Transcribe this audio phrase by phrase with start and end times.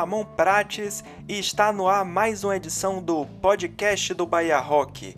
[0.00, 5.14] Ramon Prates e está no ar mais uma edição do podcast do Bahia Rock.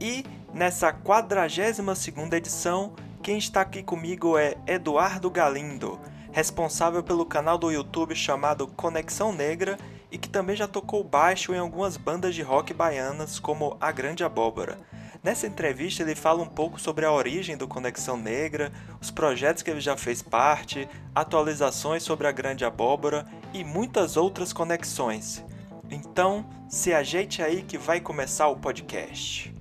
[0.00, 2.94] E nessa 42ª edição,
[3.24, 5.98] quem está aqui comigo é Eduardo Galindo,
[6.30, 9.76] responsável pelo canal do YouTube chamado Conexão Negra
[10.12, 14.22] e que também já tocou baixo em algumas bandas de rock baianas como A Grande
[14.22, 14.78] Abóbora.
[15.24, 18.70] Nessa entrevista, ele fala um pouco sobre a origem do Conexão Negra,
[19.00, 24.52] os projetos que ele já fez parte, atualizações sobre a Grande Abóbora e muitas outras
[24.52, 25.44] conexões.
[25.90, 29.54] Então, se ajeite aí que vai começar o podcast.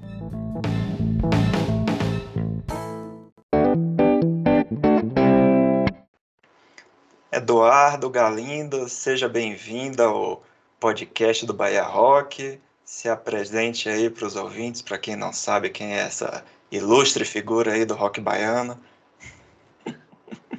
[7.31, 10.43] Eduardo Galindo, seja bem-vindo ao
[10.79, 12.59] podcast do Bahia Rock
[12.89, 17.73] se apresente aí para os ouvintes, para quem não sabe quem é essa ilustre figura
[17.73, 18.79] aí do rock baiano.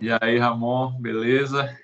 [0.00, 1.76] E aí, Ramon, beleza?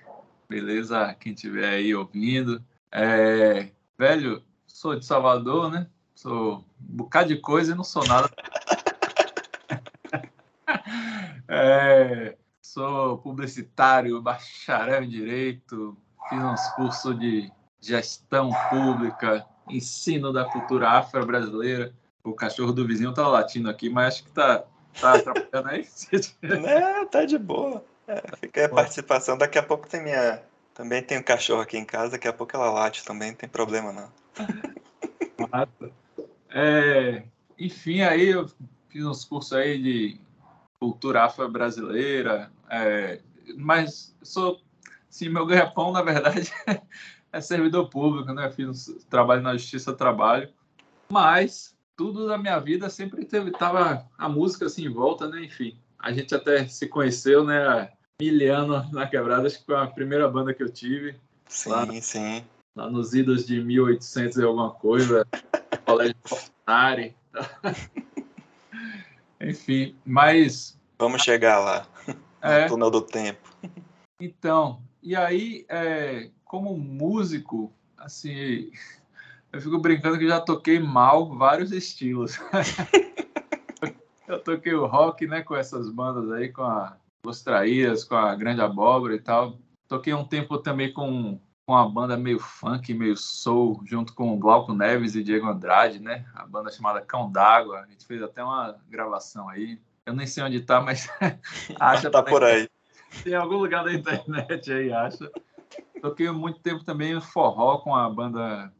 [0.48, 2.62] Beleza, quem estiver aí ouvindo.
[2.92, 5.88] É, velho, sou de Salvador, né?
[6.14, 8.30] Sou um bocado de coisa e não sou nada.
[11.48, 15.96] é, sou publicitário, bacharel em Direito,
[16.28, 17.50] fiz uns cursos de
[17.80, 21.92] gestão pública, ensino da cultura afro-brasileira.
[22.22, 24.64] O cachorro do vizinho tá latindo aqui, mas acho que tá,
[25.00, 25.86] tá atrapalhando aí.
[26.42, 27.84] é, tá de boa.
[28.08, 29.36] É, fica aí a participação.
[29.36, 30.42] Daqui a pouco tem minha.
[30.74, 33.48] Também tem um cachorro aqui em casa, daqui a pouco ela late também, não tem
[33.48, 34.12] problema não.
[36.58, 37.22] É,
[37.58, 38.48] enfim, aí eu
[38.88, 40.18] fiz uns cursos aí de
[40.80, 43.20] cultura afro-brasileira, é,
[43.58, 44.60] mas sou,
[45.10, 46.50] sim, meu ganha-pão, na verdade,
[47.32, 48.50] é servidor público, né?
[48.50, 50.50] Fiz trabalho na Justiça Trabalho,
[51.10, 55.44] mas tudo da minha vida sempre teve tava a música assim em volta, né?
[55.44, 57.90] Enfim, a gente até se conheceu, né?
[58.20, 61.20] Miliano na Quebrada, acho que foi a primeira banda que eu tive.
[61.48, 62.44] Sim, lá, sim.
[62.74, 65.26] Lá nos idos de 1800 e alguma coisa,
[65.84, 67.14] colégio Portinari.
[69.38, 71.86] Enfim, mas vamos chegar lá.
[72.40, 73.50] É, no túnel do tempo.
[74.18, 78.70] Então, e aí, é, como músico, assim,
[79.52, 82.40] eu fico brincando que já toquei mal vários estilos.
[84.26, 88.34] eu toquei o rock, né, com essas bandas aí, com a Los Traíras, com a
[88.36, 89.58] Grande Abóbora e tal.
[89.88, 94.38] Toquei um tempo também com, com uma banda meio funk, meio soul, junto com o
[94.38, 96.24] Glauco Neves e Diego Andrade, né?
[96.34, 97.80] A banda chamada Cão d'Água.
[97.80, 99.80] A gente fez até uma gravação aí.
[100.06, 101.10] Eu nem sei onde tá, mas
[101.80, 102.68] acha tá por aí.
[103.24, 105.28] Tem algum lugar da internet aí, acha.
[106.00, 108.72] Toquei muito tempo também forró com a banda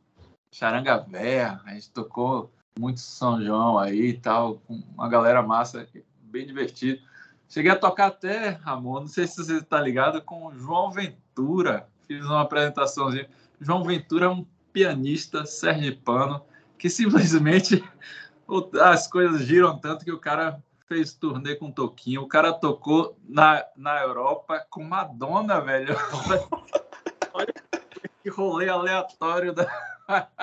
[0.53, 1.61] Charanga Véia.
[1.65, 5.89] A gente tocou muito São João aí e tal, com uma galera massa,
[6.21, 7.03] bem divertido.
[7.49, 11.89] Cheguei a tocar até, Ramon, não sei se você está ligado, com João Ventura.
[12.07, 13.29] Fiz uma apresentaçãozinha.
[13.61, 16.43] João Ventura é um pianista sergipano
[16.79, 17.83] que simplesmente
[18.83, 22.23] as coisas giram tanto que o cara fez turnê com Toquinho.
[22.23, 25.97] O cara tocou na, na Europa com Madonna, velho.
[27.33, 27.55] Olha
[28.23, 29.67] que rolê aleatório da.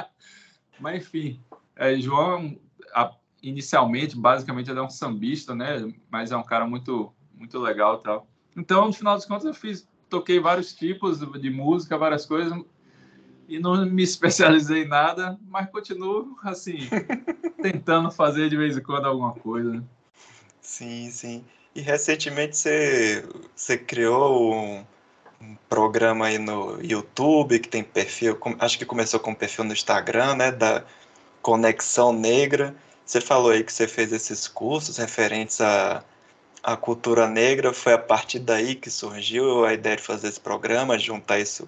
[0.80, 1.42] Mas enfim,
[1.76, 2.58] é, João,
[2.94, 3.12] a,
[3.44, 5.94] inicialmente, basicamente, ele é um sambista, né?
[6.10, 8.26] Mas é um cara muito, muito legal tal.
[8.56, 12.58] Então, no final das contas, eu fiz, toquei vários tipos de música, várias coisas,
[13.48, 16.78] e não me especializei em nada, mas continuo, assim,
[17.62, 19.84] tentando fazer de vez em quando alguma coisa.
[20.62, 21.44] Sim, sim.
[21.76, 24.86] E recentemente você, você criou um,
[25.42, 30.36] um programa aí no YouTube que tem perfil, acho que começou com perfil no Instagram,
[30.36, 30.86] né, da
[31.42, 32.74] Conexão Negra.
[33.06, 36.04] Você falou aí que você fez esses cursos referentes à,
[36.64, 37.74] à cultura negra.
[37.74, 41.68] Foi a partir daí que surgiu a ideia de fazer esse programa, juntar isso,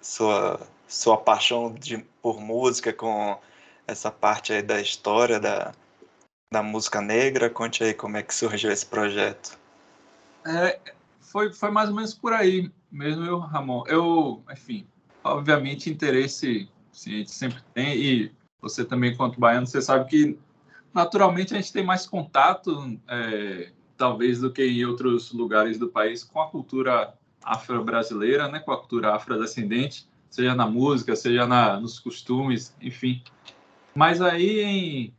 [0.00, 3.38] sua, sua paixão de, por música com
[3.86, 5.72] essa parte aí da história da,
[6.52, 7.50] da música negra.
[7.50, 9.58] Conte aí como é que surgiu esse projeto.
[10.46, 10.78] É,
[11.20, 13.84] foi, foi mais ou menos por aí mesmo, eu, Ramon.
[13.86, 14.86] Eu, enfim,
[15.24, 20.38] obviamente interesse sim, a gente sempre tem e você também, quanto baiano, você sabe que
[20.98, 26.24] naturalmente a gente tem mais contato, é, talvez, do que em outros lugares do país
[26.24, 32.00] com a cultura afro-brasileira, né, com a cultura afrodescendente, seja na música, seja na, nos
[32.00, 33.22] costumes, enfim.
[33.94, 35.14] Mas aí, em,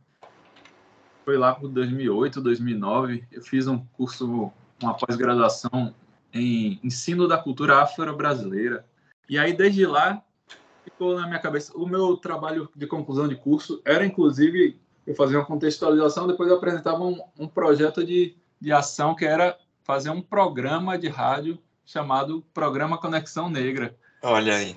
[1.24, 4.52] foi lá por 2008, 2009, eu fiz um curso,
[4.82, 5.94] uma pós-graduação
[6.32, 8.84] em ensino da cultura afro-brasileira.
[9.28, 10.22] E aí, desde lá,
[10.84, 11.72] ficou na minha cabeça.
[11.74, 16.56] O meu trabalho de conclusão de curso era, inclusive, eu fazia uma contextualização, depois eu
[16.56, 22.44] apresentava um, um projeto de, de ação que era fazer um programa de rádio chamado
[22.54, 23.96] Programa Conexão Negra.
[24.22, 24.76] Olha aí.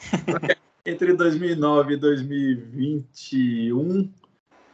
[0.86, 4.12] Entre 2009 e 2021,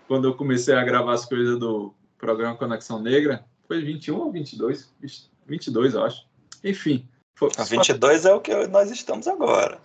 [0.06, 4.93] quando eu comecei a gravar as coisas do programa Conexão Negra, foi 21 ou 22?
[5.47, 6.26] 22, eu acho.
[6.64, 7.08] Enfim.
[7.35, 7.50] Foi...
[7.56, 9.81] A 22 é o que nós estamos agora.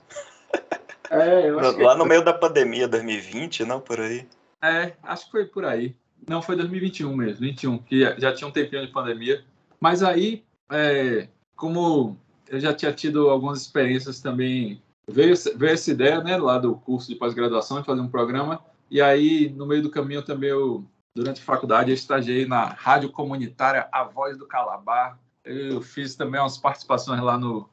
[1.09, 1.99] É, eu acho Lá que...
[1.99, 4.27] no meio da pandemia, 2020, não por aí.
[4.61, 5.95] É, acho que foi por aí.
[6.27, 9.43] Não, foi 2021 mesmo, 21, que já tinha um tempinho de pandemia.
[9.79, 12.17] Mas aí, é, como
[12.47, 17.07] eu já tinha tido algumas experiências também, veio, veio essa ideia, né, lá do curso
[17.07, 18.63] de pós-graduação, de fazer um programa.
[18.89, 23.11] E aí, no meio do caminho também, eu, durante a faculdade, eu estagiei na rádio
[23.11, 25.19] comunitária A Voz do Calabar.
[25.43, 27.69] Eu fiz também umas participações lá no,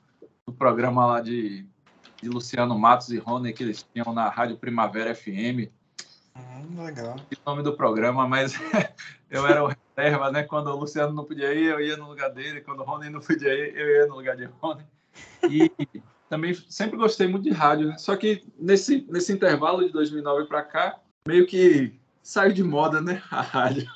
[0.46, 1.67] no programa lá de,
[2.20, 5.70] de Luciano Matos e Rony, que eles tinham na Rádio Primavera FM.
[6.37, 7.17] Hum, legal.
[7.17, 8.55] O nome do programa, mas
[9.31, 10.43] eu era o reserva, né?
[10.43, 12.61] Quando o Luciano não podia ir, eu ia no lugar dele.
[12.61, 14.84] Quando o Rony não podia ir, eu ia no lugar de Rony.
[15.49, 15.70] E
[16.29, 17.99] também sempre gostei muito de rádio, né?
[17.99, 23.23] Só que nesse, nesse intervalo de 2009 para cá, meio que saiu de moda, né?
[23.31, 23.87] A rádio.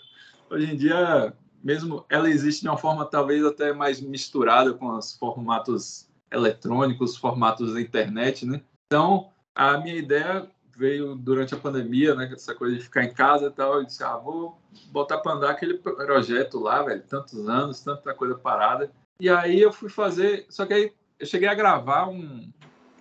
[0.50, 5.16] Hoje em dia, mesmo ela existe de uma forma talvez até mais misturada com os
[5.16, 8.60] formatos eletrônicos, formatos da internet, né?
[8.86, 12.30] Então, a minha ideia veio durante a pandemia, né?
[12.32, 13.74] Essa coisa de ficar em casa e tal.
[13.74, 17.02] Eu disse, ah, vou botar para andar aquele projeto lá, velho.
[17.02, 18.90] Tantos anos, tanta coisa parada.
[19.18, 20.46] E aí eu fui fazer.
[20.48, 22.50] Só que aí eu cheguei a gravar um,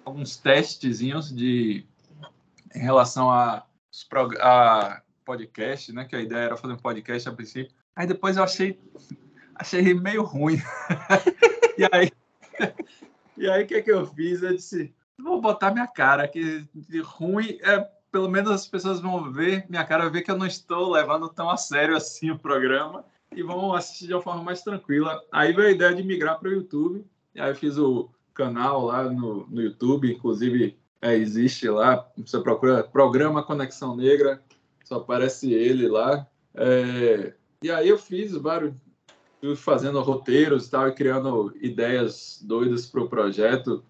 [0.03, 1.85] alguns testezinhos de
[2.73, 3.65] em relação a,
[4.39, 6.05] a podcast, né?
[6.05, 7.75] Que a ideia era fazer um podcast a princípio.
[7.95, 8.79] Aí depois eu achei
[9.55, 10.57] achei meio ruim.
[11.77, 12.11] e aí
[13.37, 14.41] e aí o que, que eu fiz?
[14.41, 17.79] Eu disse, vou botar minha cara, que de ruim é
[18.11, 21.49] pelo menos as pessoas vão ver minha cara, ver que eu não estou levando tão
[21.49, 23.03] a sério assim o programa
[23.35, 25.21] e vão assistir de uma forma mais tranquila.
[25.31, 27.05] Aí veio a ideia de migrar para o YouTube.
[27.33, 32.07] E aí eu fiz o canal lá no, no YouTube, inclusive é, existe lá.
[32.17, 34.41] Você procura Programa Conexão Negra,
[34.85, 36.25] só aparece ele lá.
[36.53, 38.73] É, e aí eu fiz vários,
[39.57, 43.83] fazendo roteiros tal, e criando ideias doidas para o projeto.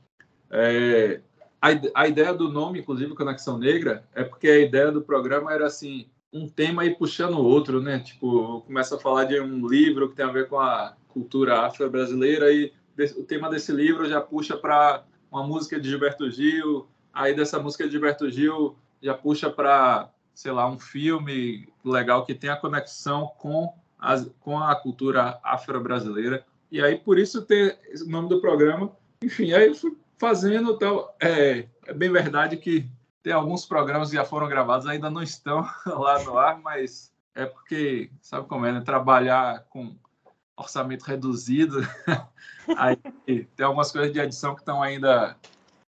[0.51, 1.21] É,
[1.62, 5.65] a, a, ideia do nome, inclusive, Conexão Negra, é porque a ideia do programa era
[5.65, 8.00] assim, um tema e puxando o outro, né?
[8.00, 12.51] Tipo, começa a falar de um livro que tem a ver com a cultura afro-brasileira
[12.51, 12.71] e
[13.18, 17.86] o tema desse livro já puxa para uma música de Gilberto Gil, aí dessa música
[17.86, 23.31] de Gilberto Gil já puxa para, sei lá, um filme legal que tem a conexão
[23.38, 26.45] com, as, com a cultura afro-brasileira.
[26.71, 28.91] E aí, por isso, ter o nome do programa.
[29.21, 31.15] Enfim, aí eu fui fazendo tal.
[31.19, 32.89] É, é bem verdade que
[33.23, 37.45] tem alguns programas que já foram gravados, ainda não estão lá no ar, mas é
[37.45, 38.81] porque, sabe como é, né?
[38.81, 39.95] Trabalhar com
[40.56, 41.79] orçamento reduzido,
[42.77, 42.95] aí
[43.25, 45.35] tem algumas coisas de edição que estão ainda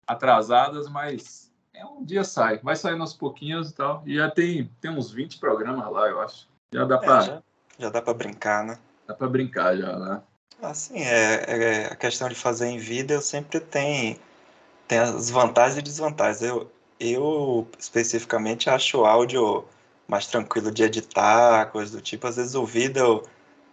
[0.07, 4.71] atrasadas, mas é um dia sai, vai saindo aos pouquinhos e tal, e já tem,
[4.81, 6.47] tem uns 20 programas lá, eu acho.
[6.73, 7.43] Já dá é, para já,
[7.77, 8.79] já, dá para brincar, né?
[9.05, 10.23] Dá para brincar já, né?
[10.61, 14.17] Assim, é, é, a questão de fazer em vídeo sempre tem,
[14.87, 16.41] tem as vantagens e desvantagens.
[16.41, 19.65] Eu, eu especificamente acho o áudio
[20.07, 22.27] mais tranquilo de editar, coisa do tipo.
[22.27, 23.23] Às vezes o vídeo,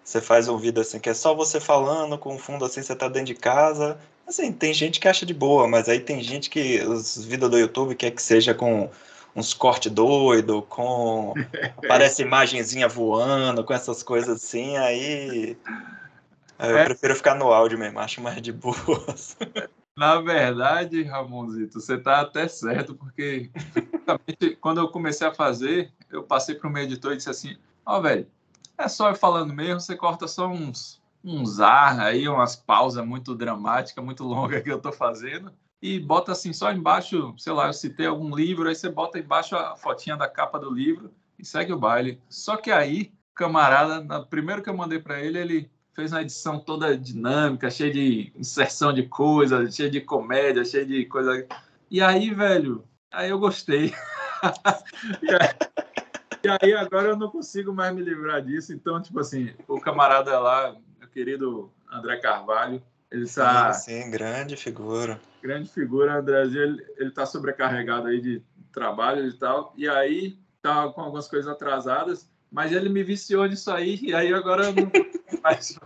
[0.02, 3.08] você faz um vídeo assim que é só você falando, com fundo assim, você tá
[3.08, 3.98] dentro de casa.
[4.26, 7.58] Assim, tem gente que acha de boa, mas aí tem gente que os vídeos do
[7.58, 8.88] YouTube quer que seja com
[9.34, 11.34] uns cortes doido, com
[11.78, 15.56] aparece imagenzinha voando, com essas coisas assim, aí
[16.71, 16.85] eu é.
[16.85, 19.37] prefiro ficar no áudio mesmo, acho mais de boas.
[19.97, 23.50] Na verdade, Ramonzito, você está até certo, porque
[24.61, 28.02] quando eu comecei a fazer, eu passei para um editor e disse assim: Ó, oh,
[28.02, 28.26] velho,
[28.78, 33.35] é só eu falando mesmo, você corta só uns, uns ar aí, umas pausas muito
[33.35, 37.73] dramáticas, muito longas que eu estou fazendo, e bota assim só embaixo, sei lá, eu
[37.73, 41.73] citei algum livro, aí você bota embaixo a fotinha da capa do livro e segue
[41.73, 42.21] o baile.
[42.28, 46.58] Só que aí, camarada, na primeiro que eu mandei para ele, ele fez uma edição
[46.58, 51.46] toda dinâmica, cheia de inserção de coisas, cheia de comédia, cheia de coisa.
[51.90, 53.94] E aí, velho, aí eu gostei.
[55.22, 55.49] e, aí,
[56.44, 58.72] e, aí, agora eu não consigo mais me livrar disso.
[58.72, 63.72] Então, tipo assim, o camarada lá, meu querido André Carvalho, ele está.
[63.72, 65.20] Sim, sim, grande figura.
[65.42, 66.42] Grande figura, André.
[66.42, 69.75] Ele, ele tá sobrecarregado aí de trabalho e tal.
[69.76, 73.99] E aí, tá com algumas coisas atrasadas, mas ele me viciou nisso aí.
[74.02, 74.90] E aí agora eu não
[75.42, 75.78] mas,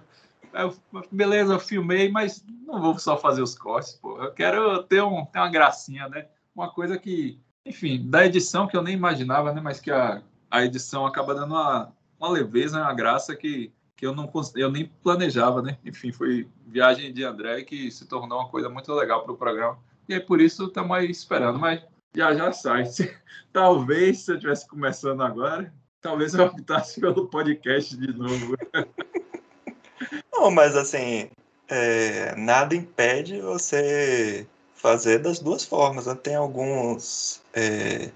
[1.10, 4.22] beleza, eu filmei, mas não vou só fazer os cortes, pô.
[4.22, 6.26] Eu quero ter, um, ter uma gracinha, né?
[6.54, 9.60] Uma coisa que, enfim, da edição que eu nem imaginava, né?
[9.60, 14.14] Mas que a, a edição acaba dando uma, uma leveza, uma graça que, que eu,
[14.14, 15.78] não, eu nem planejava, né?
[15.84, 19.78] Enfim, foi viagem de André que se tornou uma coisa muito legal para o programa.
[20.08, 21.82] E aí por isso estamos aí esperando, mas
[22.14, 22.84] já já sai.
[23.52, 25.72] talvez se eu estivesse começando agora,
[26.06, 28.56] talvez eu optasse pelo podcast de novo.
[30.32, 31.28] Não, mas assim,
[31.68, 36.06] é, nada impede você fazer das duas formas.
[36.06, 36.14] Né?
[36.14, 38.10] Tem alguns, é,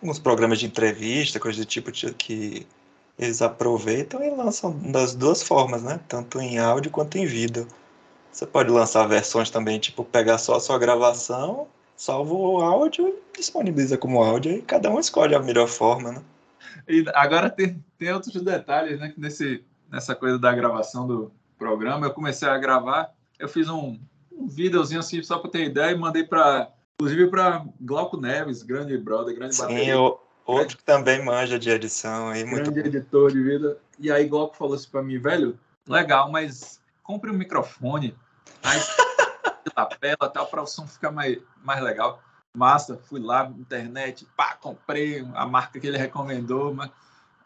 [0.00, 2.66] alguns programas de entrevista, coisas do tipo que
[3.18, 6.00] eles aproveitam e lançam das duas formas, né?
[6.08, 7.66] Tanto em áudio quanto em vídeo.
[8.30, 13.38] Você pode lançar versões também, tipo, pegar só a sua gravação, salva o áudio e
[13.38, 16.22] disponibiliza como áudio, e cada um escolhe a melhor forma, né?
[16.88, 19.12] E agora tem, tem outros detalhes, né?
[19.16, 23.98] Nesse, nessa coisa da gravação do programa, eu comecei a gravar, eu fiz um,
[24.32, 28.96] um videozinho assim, só para ter ideia, e mandei para, inclusive para Glauco Neves, grande
[28.98, 29.92] brother, grande Sim, bateria.
[29.92, 33.78] Eu, outro que também manja de edição aí, muito grande editor de vida.
[33.98, 38.14] E aí Glauco falou assim para mim, velho, legal, mas compre um microfone,
[38.62, 38.78] aí
[39.76, 42.20] lapela tal, para o som ficar mais, mais legal.
[42.56, 46.90] Massa, fui lá na internet, pá, comprei a marca que ele recomendou, mas,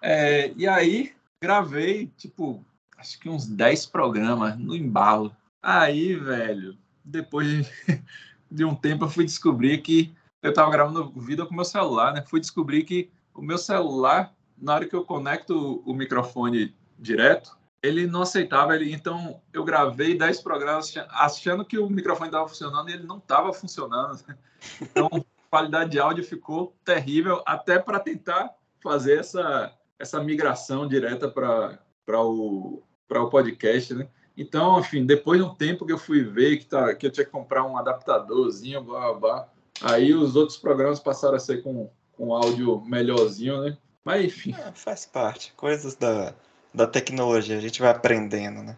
[0.03, 2.63] é, e aí gravei, tipo,
[2.97, 5.35] acho que uns 10 programas no embalo.
[5.63, 7.67] Aí, velho, depois de,
[8.51, 12.23] de um tempo eu fui descobrir que eu estava gravando vídeo com meu celular, né?
[12.23, 18.07] Fui descobrir que o meu celular, na hora que eu conecto o microfone direto, ele
[18.07, 18.75] não aceitava.
[18.75, 23.19] Ele, então, eu gravei 10 programas achando que o microfone estava funcionando e ele não
[23.19, 24.19] estava funcionando.
[24.83, 28.51] Então, a qualidade de áudio ficou terrível, até para tentar
[28.83, 31.79] fazer essa, essa migração direta para
[32.21, 34.09] o, o podcast, né?
[34.37, 37.25] Então, enfim, depois de um tempo que eu fui ver que, tá, que eu tinha
[37.25, 39.49] que comprar um adaptadorzinho, blá, blá, blá,
[39.81, 43.79] aí os outros programas passaram a ser com, com áudio melhorzinho, né?
[44.05, 44.55] Mas, enfim.
[44.55, 45.53] É, faz parte.
[45.57, 46.35] Coisas da,
[46.73, 48.77] da tecnologia, a gente vai aprendendo, né?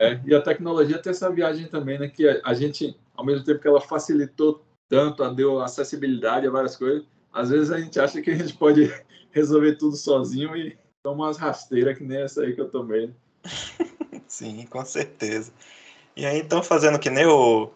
[0.00, 2.08] É, e a tecnologia tem essa viagem também, né?
[2.08, 7.04] Que a, gente, ao mesmo tempo que ela facilitou tanto, deu acessibilidade a várias coisas,
[7.32, 8.92] às vezes a gente acha que a gente pode
[9.30, 13.06] resolver tudo sozinho e toma umas rasteiras que nem essa aí que eu tomei.
[13.06, 13.12] Né?
[14.26, 15.52] Sim, com certeza.
[16.16, 17.70] E aí, então, fazendo que nem o,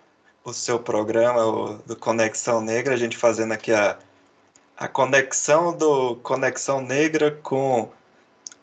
[0.45, 3.99] o seu programa o, do Conexão Negra, a gente fazendo aqui a,
[4.77, 7.91] a conexão do Conexão Negra com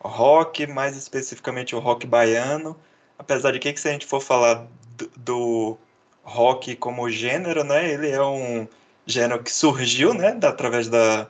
[0.02, 2.76] rock, mais especificamente o rock baiano.
[3.18, 5.78] Apesar de que, que se a gente for falar do, do
[6.24, 8.68] rock como gênero, né, ele é um
[9.06, 11.28] gênero que surgiu, né, através da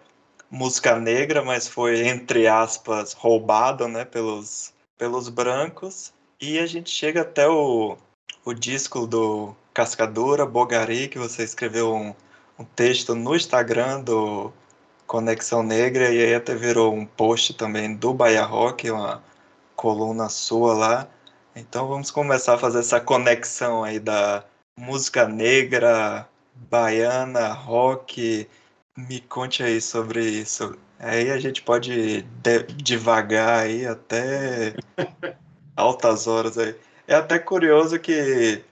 [0.52, 7.22] música negra, mas foi entre aspas roubado, né, pelos pelos brancos e a gente chega
[7.22, 7.98] até o,
[8.46, 12.14] o disco do Cascadura, Bogari, que você escreveu um,
[12.60, 14.52] um texto no Instagram do
[15.10, 19.24] Conexão Negra, e aí até virou um post também do Bahia Rock, uma
[19.76, 21.08] coluna sua lá.
[21.56, 24.46] Então vamos começar a fazer essa conexão aí da
[24.78, 28.48] música negra, baiana, rock.
[28.96, 30.78] Me conte aí sobre isso.
[31.00, 32.22] Aí a gente pode
[32.78, 34.76] devagar aí até
[35.76, 36.76] altas horas aí.
[37.08, 38.64] É até curioso que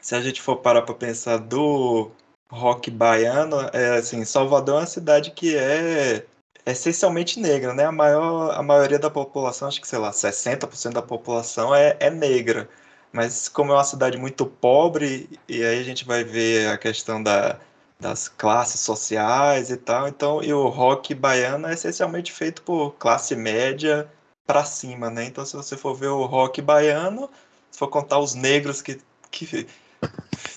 [0.00, 2.12] se a gente for parar para pensar do
[2.50, 6.24] rock baiano, é assim, Salvador é uma cidade que é
[6.64, 7.84] essencialmente negra, né?
[7.84, 12.10] A maior a maioria da população, acho que sei lá, 60% da população é, é
[12.10, 12.68] negra.
[13.12, 17.22] Mas como é uma cidade muito pobre, e aí a gente vai ver a questão
[17.22, 17.58] da,
[17.98, 23.34] das classes sociais e tal, então, e o rock baiano é essencialmente feito por classe
[23.34, 24.10] média
[24.46, 25.24] para cima, né?
[25.24, 27.30] Então, se você for ver o rock baiano,
[27.70, 29.00] se for contar os negros que,
[29.30, 29.66] que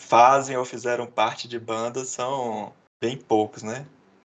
[0.09, 3.85] fazem ou fizeram parte de bandas, são bem poucos, né?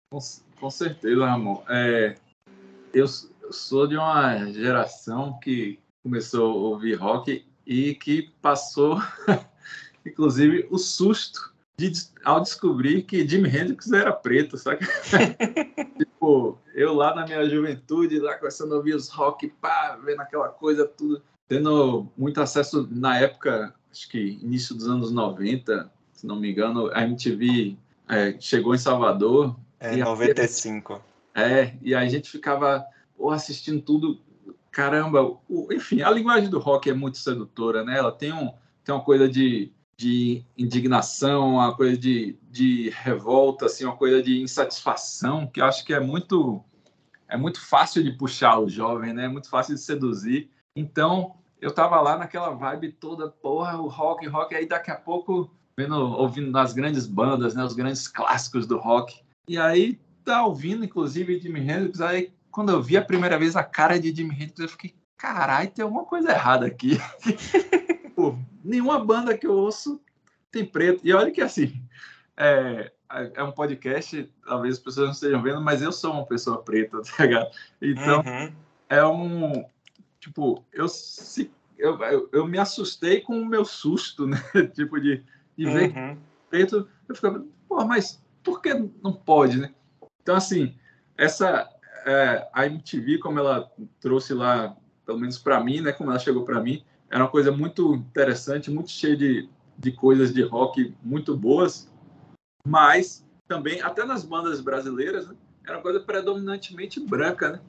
[0.10, 0.18] Com,
[0.58, 1.62] com certeza, Ramon.
[1.68, 2.16] É,
[2.94, 3.06] eu,
[3.52, 8.98] sou de uma geração que começou a ouvir rock e que passou,
[10.08, 11.92] inclusive, o susto de,
[12.24, 14.88] ao descobrir que Jimi Hendrix era preto, sabe?
[16.00, 20.48] tipo, eu lá na minha juventude, lá começando a ouvir os rock, pá, vendo aquela
[20.48, 26.36] coisa, tudo, tendo muito acesso na época, acho que início dos anos 90, se não
[26.36, 27.78] me engano, a MTV
[28.10, 29.56] é, chegou em Salvador.
[29.80, 31.00] É, 95.
[31.36, 32.84] é, e a gente ficava
[33.18, 34.20] oh, assistindo tudo.
[34.72, 38.00] Caramba, o, enfim, a linguagem do rock é muito sedutora, né?
[38.00, 38.52] Ela tem, um,
[38.84, 44.42] tem uma coisa de de indignação, uma coisa de, de revolta, assim, uma coisa de
[44.42, 46.64] insatisfação, que eu acho que é muito
[47.30, 49.26] é muito fácil de puxar o jovem, né?
[49.26, 50.50] É muito fácil de seduzir.
[50.76, 55.50] Então, eu tava lá naquela vibe toda, porra, o rock, rock, aí daqui a pouco
[55.78, 59.22] vendo, ouvindo nas grandes bandas, né, os grandes clássicos do rock.
[59.48, 63.64] E aí tá ouvindo inclusive Jimi Hendrix, aí quando eu vi a primeira vez a
[63.64, 67.00] cara de Jimi Hendrix, eu fiquei, caralho, tem alguma coisa errada aqui.
[68.16, 70.00] Pô, nenhuma banda que eu ouço
[70.52, 71.02] tem preto.
[71.04, 71.82] E olha que assim,
[72.38, 72.92] é,
[73.36, 77.02] é um podcast, talvez as pessoas não estejam vendo, mas eu sou uma pessoa preta,
[77.02, 77.50] tá ligado?
[77.82, 78.54] Então, uhum.
[78.90, 79.66] é um.
[80.24, 84.38] Tipo, eu, se, eu, eu, eu, me assustei com o meu susto, né?
[84.74, 85.24] tipo, de,
[85.58, 85.74] de uhum.
[85.74, 86.18] ver
[86.50, 86.88] preto.
[87.08, 89.74] Eu ficava, pô, mas por que não pode, né?
[90.22, 90.76] Então, assim,
[91.18, 91.70] essa.
[92.06, 94.76] É, a MTV, como ela trouxe lá,
[95.06, 95.94] pelo menos para mim, né?
[95.94, 100.34] Como ela chegou para mim, era uma coisa muito interessante, muito cheia de, de coisas
[100.34, 101.90] de rock muito boas
[102.66, 107.62] mas também, até nas bandas brasileiras, né, era uma coisa predominantemente branca, né?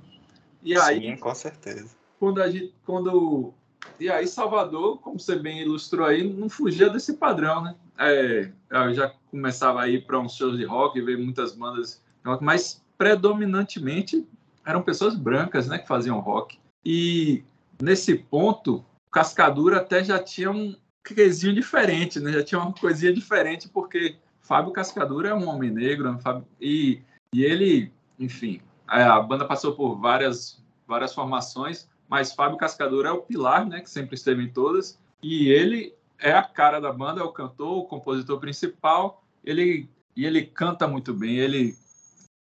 [0.63, 1.91] E aí, Sim, com certeza.
[2.19, 3.53] Quando a gente, quando
[3.99, 7.75] e aí Salvador, como você bem ilustrou aí, não fugia desse padrão, né?
[7.99, 12.03] É, eu já começava a ir para uns shows de rock, ver muitas bandas
[12.41, 14.27] mas predominantemente
[14.65, 16.59] eram pessoas brancas, né, que faziam rock.
[16.85, 17.45] E
[17.81, 22.33] nesse ponto, Cascadura até já tinha um quesinho diferente, né?
[22.33, 26.19] Já tinha uma coisinha diferente porque Fábio Cascadura é um homem negro
[26.61, 27.03] e,
[27.33, 33.23] e ele, enfim, a banda passou por várias, várias formações, mas Fábio Cascadura é o
[33.23, 37.25] pilar, né, que sempre esteve em todas, e ele é a cara da banda, é
[37.25, 41.77] o cantor, o compositor principal, ele e ele canta muito bem, ele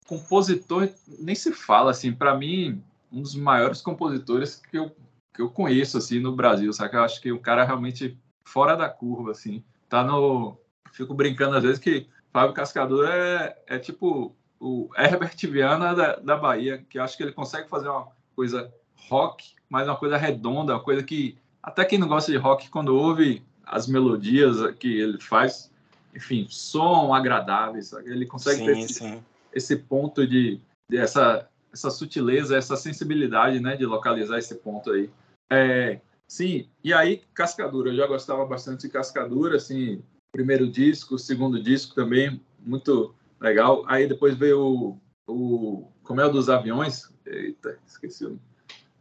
[0.06, 4.94] compositor nem se fala assim, para mim um dos maiores compositores que eu,
[5.35, 6.97] que eu conheço assim no Brasil, sabe?
[6.97, 10.56] Eu acho que o cara realmente fora da curva assim, tá no
[10.92, 16.37] fico brincando às vezes que Fábio Cascador é, é tipo o Herbert Viana da, da
[16.37, 18.72] Bahia, que acho que ele consegue fazer uma coisa
[19.09, 22.96] rock, mas uma coisa redonda, uma coisa que até quem não gosta de rock, quando
[22.96, 25.72] ouve as melodias que ele faz,
[26.14, 28.11] enfim, som agradáveis, sabe?
[28.11, 33.76] ele consegue sim, ter esse, esse, ponto de, de, essa, essa sutileza, essa sensibilidade, né,
[33.76, 35.11] de localizar esse ponto aí.
[35.50, 40.02] É, sim, e aí Cascadura, eu já gostava bastante de Cascadura, assim,
[40.33, 43.85] primeiro disco, segundo disco também, muito legal.
[43.87, 47.11] Aí depois veio o, o Como é o dos Aviões?
[47.24, 48.40] Eita, esqueci o nome.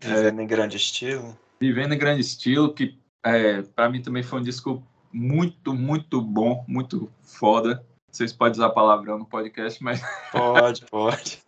[0.04, 1.38] Vivendo é, em Grande Estilo.
[1.60, 6.66] Vivendo em Grande Estilo, que é, para mim também foi um disco muito, muito bom,
[6.68, 7.86] muito foda.
[8.12, 10.02] Vocês podem usar palavrão no podcast, mas.
[10.32, 11.42] Pode, pode.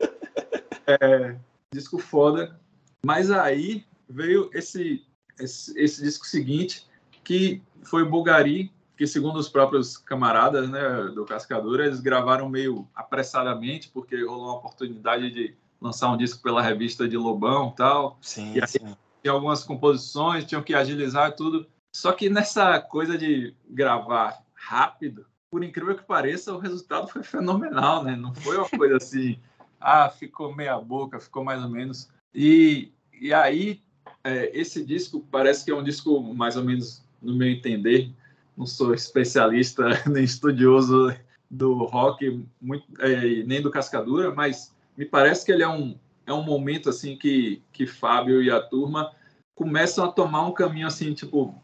[0.88, 1.36] é,
[1.72, 2.60] disco foda.
[3.06, 5.06] Mas aí veio esse,
[5.40, 6.88] esse, esse disco seguinte,
[7.24, 13.90] que foi Bulgari, que segundo os próprios camaradas né, do Cascadura, eles gravaram meio apressadamente,
[13.90, 18.18] porque rolou uma oportunidade de lançar um disco pela revista de Lobão tal.
[18.22, 18.96] Sim, e aí, sim.
[19.22, 21.66] Tinha algumas composições, tinham que agilizar tudo.
[21.96, 28.04] Só que nessa coisa de gravar rápido, por incrível que pareça, o resultado foi fenomenal,
[28.04, 28.16] né?
[28.16, 29.40] Não foi uma coisa assim,
[29.80, 32.10] ah, ficou meia boca, ficou mais ou menos.
[32.34, 33.82] E, e aí,
[34.24, 38.12] é, esse disco parece que é um disco, mais ou menos, no meu entender,
[38.58, 41.16] não sou especialista nem estudioso
[41.50, 46.34] do rock, muito, é, nem do Cascadura, mas me parece que ele é um, é
[46.34, 49.12] um momento assim que, que Fábio e a turma
[49.54, 51.56] começam a tomar um caminho assim, tipo,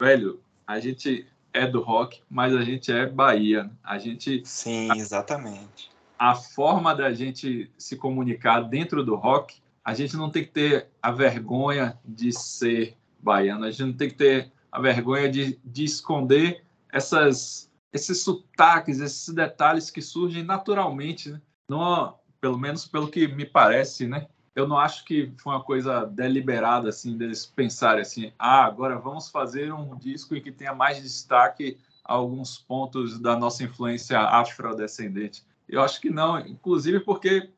[0.00, 3.70] velho, a gente é do rock, mas a gente é Bahia.
[3.82, 4.42] A gente.
[4.44, 5.90] Sim, exatamente.
[6.18, 10.50] A, a forma da gente se comunicar dentro do rock, a gente não tem que
[10.50, 15.58] ter a vergonha de ser baiano, a gente não tem que ter a vergonha de,
[15.64, 16.62] de esconder
[16.92, 21.40] essas, esses sotaques, esses detalhes que surgem naturalmente, né?
[21.68, 24.26] não, pelo menos pelo que me parece, né?
[24.54, 29.28] Eu não acho que foi uma coisa deliberada assim deles pensarem assim, ah, agora vamos
[29.28, 35.44] fazer um disco em que tenha mais destaque alguns pontos da nossa influência afrodescendente.
[35.68, 37.50] Eu acho que não, inclusive porque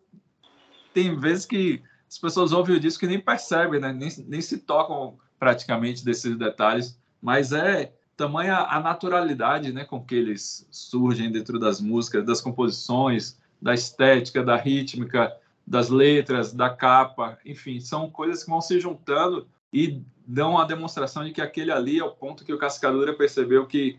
[0.93, 3.93] tem vezes que as pessoas ouvem o disco e nem percebem, né?
[3.93, 10.14] nem, nem se tocam praticamente desses detalhes mas é tamanha a naturalidade né, com que
[10.14, 17.38] eles surgem dentro das músicas, das composições, da estética, da rítmica, das letras, da capa,
[17.44, 21.99] enfim, são coisas que vão se juntando e dão a demonstração de que aquele ali
[21.99, 23.99] é o ponto que o Cascadura percebeu que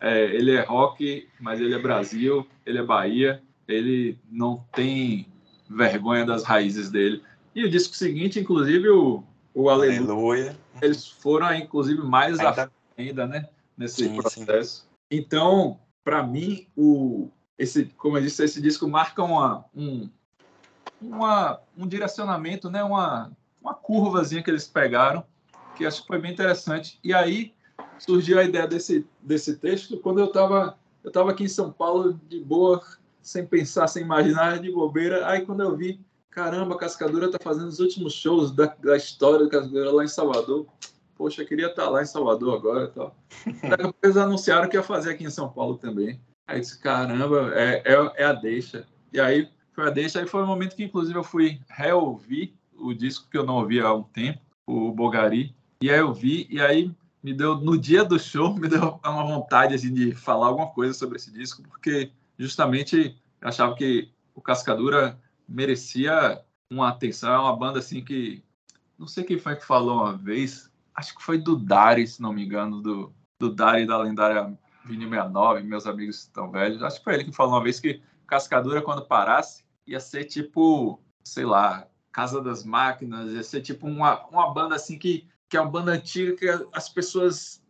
[0.00, 5.26] é, ele é rock, mas ele é Brasil, ele é Bahia, ele não tem
[5.68, 7.22] vergonha das raízes dele.
[7.54, 9.22] E o disco seguinte, inclusive, o,
[9.54, 10.58] o Aleluia, Aleluia.
[10.82, 14.82] eles foram, inclusive, mais ainda, ainda né, nesse sim, processo.
[14.82, 14.88] Sim.
[15.10, 20.08] Então, para mim, o, esse, como eu disse, esse disco marca uma, um,
[21.00, 25.24] uma, um direcionamento, né, uma, uma curvazinha que eles pegaram,
[25.76, 26.98] que acho que foi bem interessante.
[27.02, 27.54] E aí
[27.98, 32.18] surgiu a ideia desse, desse texto quando eu estava eu tava aqui em São Paulo,
[32.28, 32.82] de boa,
[33.20, 35.28] sem pensar, sem imaginar, de bobeira.
[35.28, 39.44] Aí, quando eu vi caramba, a Cascadura está fazendo os últimos shows da, da história
[39.44, 40.66] do Cascadura lá em Salvador.
[41.14, 42.88] Poxa, eu queria estar tá lá em Salvador agora.
[42.88, 43.14] Tal.
[44.02, 46.18] Eles anunciaram que ia fazer aqui em São Paulo também.
[46.46, 48.86] Aí disse, caramba, é, é, é a deixa.
[49.12, 52.92] E aí foi a deixa, aí foi o momento que, inclusive, eu fui reouvir o
[52.92, 55.54] disco que eu não ouvia há um tempo, o Bogari.
[55.80, 56.90] E aí eu vi, e aí
[57.22, 60.92] me deu, no dia do show, me deu uma vontade assim, de falar alguma coisa
[60.92, 67.56] sobre esse disco, porque justamente eu achava que o Cascadura merecia uma atenção, é uma
[67.56, 68.42] banda assim que
[68.98, 72.32] não sei quem foi que falou uma vez, acho que foi do Dari, se não
[72.32, 76.82] me engano, do, do Dari da lendária Vinil 69, meus amigos estão velhos.
[76.82, 81.00] Acho que foi ele que falou uma vez que Cascadura, quando parasse, ia ser tipo,
[81.22, 85.60] sei lá, Casa das Máquinas, ia ser tipo uma, uma banda assim que, que é
[85.60, 87.62] uma banda antiga que as pessoas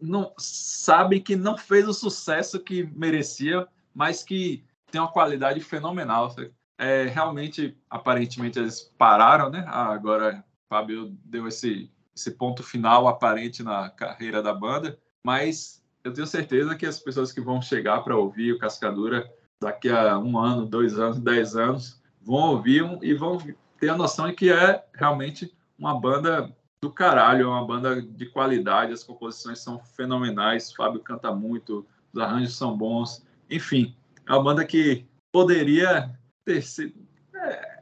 [0.00, 6.34] não sabem que não fez o sucesso que merecia, mas que tem uma qualidade fenomenal.
[6.78, 9.64] É, realmente, aparentemente, eles pararam, né?
[9.68, 16.12] Ah, agora Fábio deu esse, esse ponto final aparente na carreira da banda, mas eu
[16.12, 20.38] tenho certeza que as pessoas que vão chegar para ouvir o Cascadura daqui a um
[20.38, 23.38] ano, dois anos, dez anos, vão ouvir e vão
[23.78, 28.26] ter a noção de que é realmente uma banda do caralho, é uma banda de
[28.26, 33.94] qualidade, as composições são fenomenais, Fábio canta muito, os arranjos são bons, enfim,
[34.26, 36.94] é uma banda que poderia ter sido,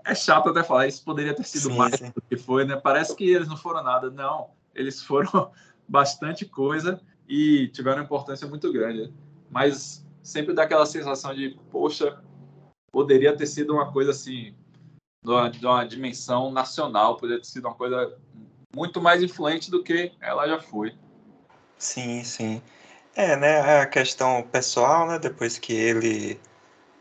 [0.04, 2.10] é chato até falar isso, poderia ter sido sim, mais sim.
[2.14, 2.76] do que foi, né?
[2.76, 4.10] Parece que eles não foram nada.
[4.10, 5.50] Não, eles foram
[5.86, 9.12] bastante coisa e tiveram importância muito grande.
[9.50, 12.22] Mas sempre dá aquela sensação de, poxa,
[12.90, 14.54] poderia ter sido uma coisa assim,
[15.22, 18.16] de uma, de uma dimensão nacional, poderia ter sido uma coisa
[18.74, 20.94] muito mais influente do que ela já foi.
[21.78, 22.62] Sim, sim.
[23.14, 26.40] É, né, a questão pessoal, né, depois que ele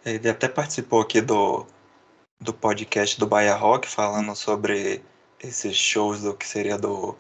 [0.06, 1.66] ele até participou aqui do
[2.40, 5.04] do podcast do Bahia Rock, falando sobre
[5.40, 7.16] esses shows do que seria do,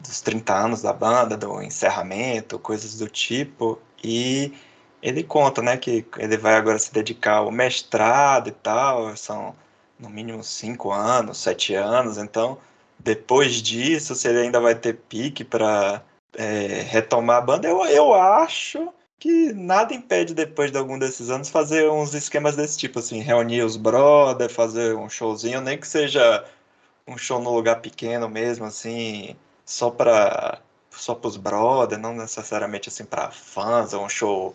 [0.00, 3.78] dos 30 anos da banda, do encerramento, coisas do tipo.
[4.02, 4.52] E
[5.02, 9.54] ele conta, né, que ele vai agora se dedicar ao mestrado e tal, são
[9.98, 12.58] no mínimo 5 anos, 7 anos, então
[12.98, 16.02] depois disso, se ele ainda vai ter pique para
[16.36, 21.48] é, retomar a banda, eu, eu acho que nada impede depois de algum desses anos
[21.48, 26.44] fazer uns esquemas desse tipo, assim, reunir os brother, fazer um showzinho, nem que seja
[27.06, 33.04] um show no lugar pequeno mesmo, assim, só para só os brother, não necessariamente assim
[33.04, 34.54] para fãs, ou um show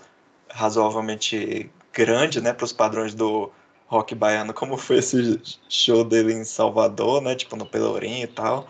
[0.49, 3.51] razoavelmente grande, né, para os padrões do
[3.87, 8.69] rock baiano, como foi esse show dele em Salvador, né, tipo no Pelourinho e tal.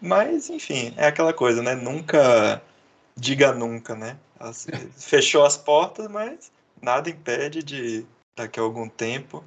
[0.00, 1.74] Mas, enfim, é aquela coisa, né?
[1.74, 2.62] Nunca
[3.16, 4.16] diga nunca, né?
[4.38, 9.44] Assim, fechou as portas, mas nada impede de daqui a algum tempo.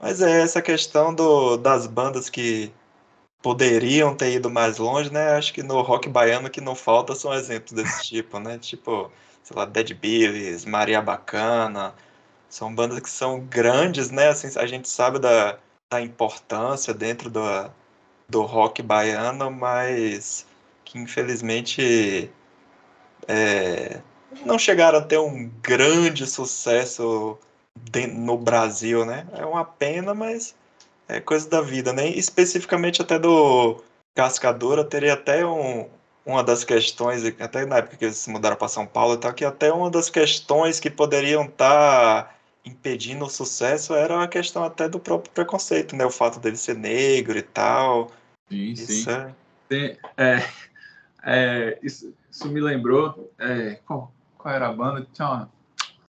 [0.00, 2.72] Mas é essa questão do, das bandas que
[3.42, 5.32] poderiam ter ido mais longe, né?
[5.32, 8.58] Acho que no rock baiano que não falta são exemplos desse tipo, né?
[8.58, 9.10] Tipo,
[9.42, 11.94] sei lá, Dead Billies, Maria Bacana.
[12.48, 14.28] São bandas que são grandes, né?
[14.28, 15.58] Assim, a gente sabe da,
[15.90, 17.40] da importância dentro do,
[18.28, 20.46] do rock baiano, mas
[20.84, 22.30] que infelizmente
[23.26, 24.00] é,
[24.44, 27.38] não chegaram a ter um grande sucesso
[28.14, 29.26] no Brasil, né?
[29.32, 30.54] É uma pena, mas
[31.08, 32.08] é coisa da vida, né?
[32.08, 33.82] Especificamente até do
[34.14, 35.88] Cascadura, teria até um,
[36.24, 39.32] uma das questões, até na época que eles se mudaram para São Paulo e tal,
[39.32, 42.34] que até uma das questões que poderiam estar tá
[42.64, 46.04] impedindo o sucesso era a questão até do próprio preconceito, né?
[46.04, 48.10] O fato dele ser negro e tal.
[48.48, 49.10] Sim, Isso sim.
[49.10, 49.34] É...
[49.68, 50.48] Tem, é,
[51.24, 53.32] é, isso, isso, me lembrou.
[53.38, 55.06] É, qual, qual era a banda?
[55.12, 55.50] Tinha uma,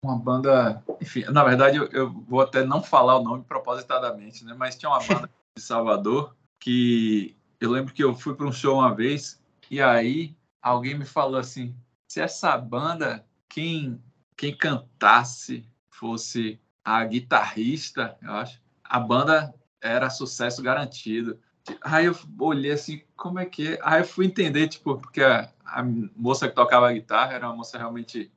[0.05, 0.83] uma banda.
[1.01, 4.55] Enfim, na verdade, eu, eu, vou até não falar o nome propositadamente, né?
[4.57, 8.79] Mas tinha uma banda de Salvador que eu lembro que eu fui para um show
[8.79, 11.75] uma vez e aí alguém me falou assim:
[12.09, 14.01] se essa banda, quem,
[14.37, 21.39] quem cantasse fosse a guitarrista, eu acho, a banda era sucesso garantido.
[21.81, 23.79] Aí eu olhei assim, como é que é?
[23.83, 25.83] Aí eu fui entender, tipo, porque a, a
[26.15, 28.31] moça que tocava guitarra era uma moça realmente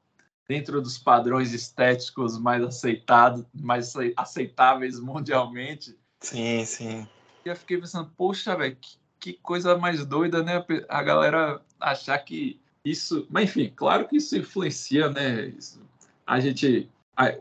[0.48, 5.98] dentro dos padrões estéticos mais aceitados, mais aceitáveis mundialmente.
[6.22, 7.08] Sim, sim.
[7.46, 10.64] E eu fiquei pensando, poxa, velho, que, que, coisa mais doida, né?
[10.88, 13.28] A galera achar que isso.
[13.30, 15.48] Mas enfim, claro que isso influencia, né?
[15.48, 15.82] Isso,
[16.26, 16.90] a gente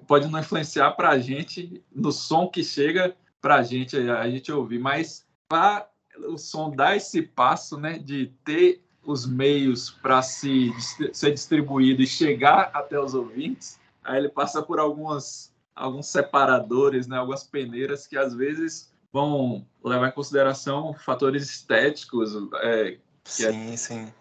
[0.07, 4.51] pode não influenciar para a gente no som que chega para a gente, a gente
[4.51, 5.89] ouvir, mas para
[6.29, 10.73] o som dar esse passo, né, de ter os meios para se
[11.13, 17.19] ser distribuído e chegar até os ouvintes, aí ele passa por algumas alguns separadores, né,
[17.19, 22.33] algumas peneiras que às vezes vão levar em consideração fatores estéticos.
[22.63, 23.77] É, sim, é...
[23.77, 24.13] sim.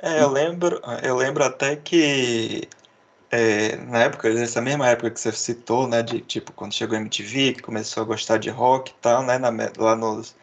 [0.00, 2.68] É, eu lembro, eu lembro até que
[3.30, 7.00] é, na época, nessa mesma época que você citou, né, de tipo, quando chegou a
[7.00, 10.34] MTV, que começou a gostar de rock e tal, né, na, lá nos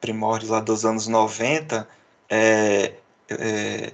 [0.00, 1.88] primórdios lá dos anos 90,
[2.28, 2.94] é,
[3.28, 3.92] é,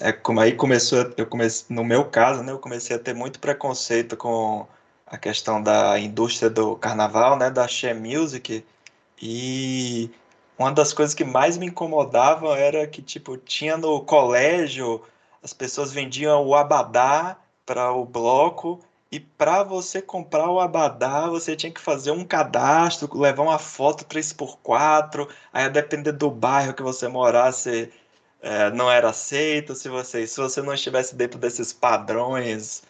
[0.00, 3.40] é, como aí começou, eu comecei, no meu caso, né, eu comecei a ter muito
[3.40, 4.66] preconceito com
[5.06, 8.64] a questão da indústria do carnaval, né, da She Music,
[9.20, 10.10] e
[10.58, 15.02] uma das coisas que mais me incomodavam era que, tipo, tinha no colégio,
[15.42, 17.36] as pessoas vendiam o abadá
[17.66, 23.08] para o bloco e para você comprar o abadá, você tinha que fazer um cadastro,
[23.18, 27.90] levar uma foto 3x4, aí a depender do bairro que você morasse,
[28.42, 29.74] é, não era aceito.
[29.74, 32.82] Se você, se você não estivesse dentro desses padrões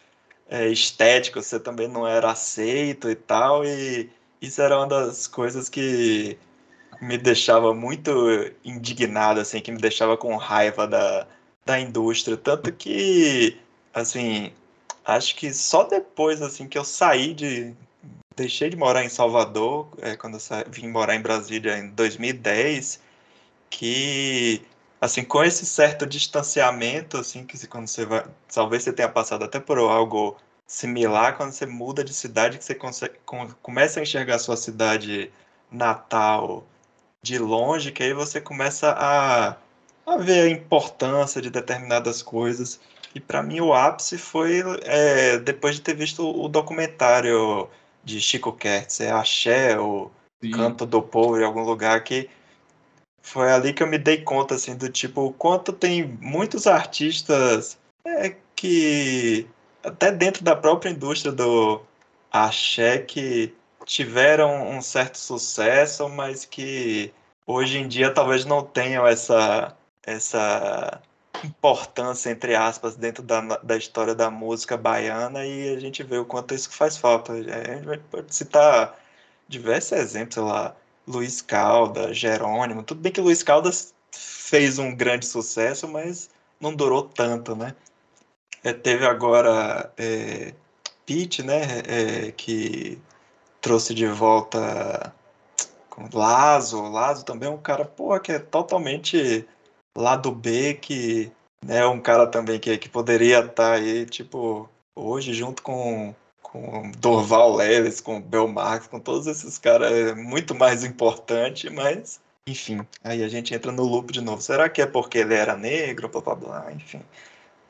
[0.49, 3.65] é, estéticos, você também não era aceito e tal.
[3.65, 4.09] E
[4.41, 6.37] isso era uma das coisas que
[7.01, 8.11] me deixava muito
[8.63, 11.27] indignado, assim, que me deixava com raiva da,
[11.65, 12.37] da indústria.
[12.37, 13.57] Tanto que,
[13.93, 14.53] assim,
[15.05, 17.73] acho que só depois assim que eu saí de
[18.35, 23.01] deixei de morar em Salvador é, quando eu vim morar em Brasília em 2010
[23.69, 24.61] que
[25.01, 29.59] assim com esse certo distanciamento assim que quando você vai talvez você tenha passado até
[29.59, 30.37] por algo
[30.67, 33.15] similar quando você muda de cidade que você consegue,
[33.61, 35.31] começa a enxergar a sua cidade
[35.71, 36.63] natal
[37.23, 39.57] de longe que aí você começa a,
[40.05, 42.79] a ver a importância de determinadas coisas
[43.13, 47.67] e para mim o ápice foi é, depois de ter visto o documentário
[48.03, 50.09] de Chico Kertz, é Axé, o
[50.41, 50.51] Sim.
[50.51, 52.29] Canto do Povo, em algum lugar que
[53.21, 57.77] foi ali que eu me dei conta assim do tipo o quanto tem muitos artistas
[58.05, 59.47] é, que
[59.83, 61.81] até dentro da própria indústria do
[62.31, 63.53] axé que
[63.85, 67.13] tiveram um certo sucesso, mas que
[67.45, 71.01] hoje em dia talvez não tenham essa essa
[71.43, 76.25] importância, entre aspas, dentro da, da história da música baiana e a gente vê o
[76.25, 77.33] quanto isso faz falta.
[77.33, 78.97] A gente pode citar
[79.47, 80.75] diversos exemplos, sei lá,
[81.11, 82.83] Luiz Caldas, Jerônimo.
[82.83, 87.75] Tudo bem que Luiz Caldas fez um grande sucesso, mas não durou tanto, né?
[88.63, 90.53] É, teve agora é,
[91.05, 92.99] Pete, né, é, que
[93.59, 95.13] trouxe de volta
[96.13, 96.81] Lazo.
[96.89, 99.47] Lazo também é um cara, pô, que é totalmente
[99.97, 101.31] lado B que
[101.67, 106.15] é um cara também que, que poderia estar tá aí, tipo, hoje junto com,
[106.51, 112.85] com Dorval Leves, com Belmarx, com todos esses caras, é muito mais importante, mas enfim,
[113.03, 114.41] aí a gente entra no loop de novo.
[114.41, 117.01] Será que é porque ele era negro, blá blá blá, enfim.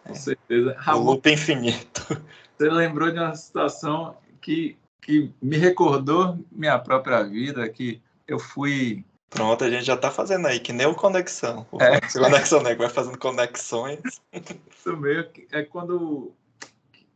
[0.03, 0.75] Com certeza.
[0.87, 2.07] o loop infinito.
[2.57, 9.05] Você lembrou de uma situação que, que me recordou minha própria vida, que eu fui
[9.31, 11.65] Pronto, a gente já tá fazendo aí, que nem o Conexão.
[11.71, 12.01] O é.
[12.01, 14.01] Conexão Nego vai fazendo conexões.
[14.33, 16.33] Isso meio é quando.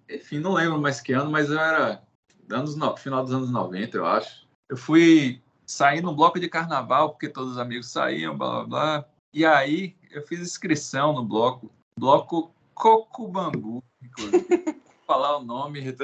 [0.09, 2.03] Enfim, não lembro mais que ano, mas eu era.
[2.49, 2.95] Anos, no...
[2.95, 4.47] final dos anos 90, eu acho.
[4.69, 9.05] Eu fui sair no bloco de carnaval, porque todos os amigos saíam, blá blá blá.
[9.33, 14.45] E aí eu fiz inscrição no bloco, bloco Cocubambu, inclusive.
[15.07, 15.81] falar o nome,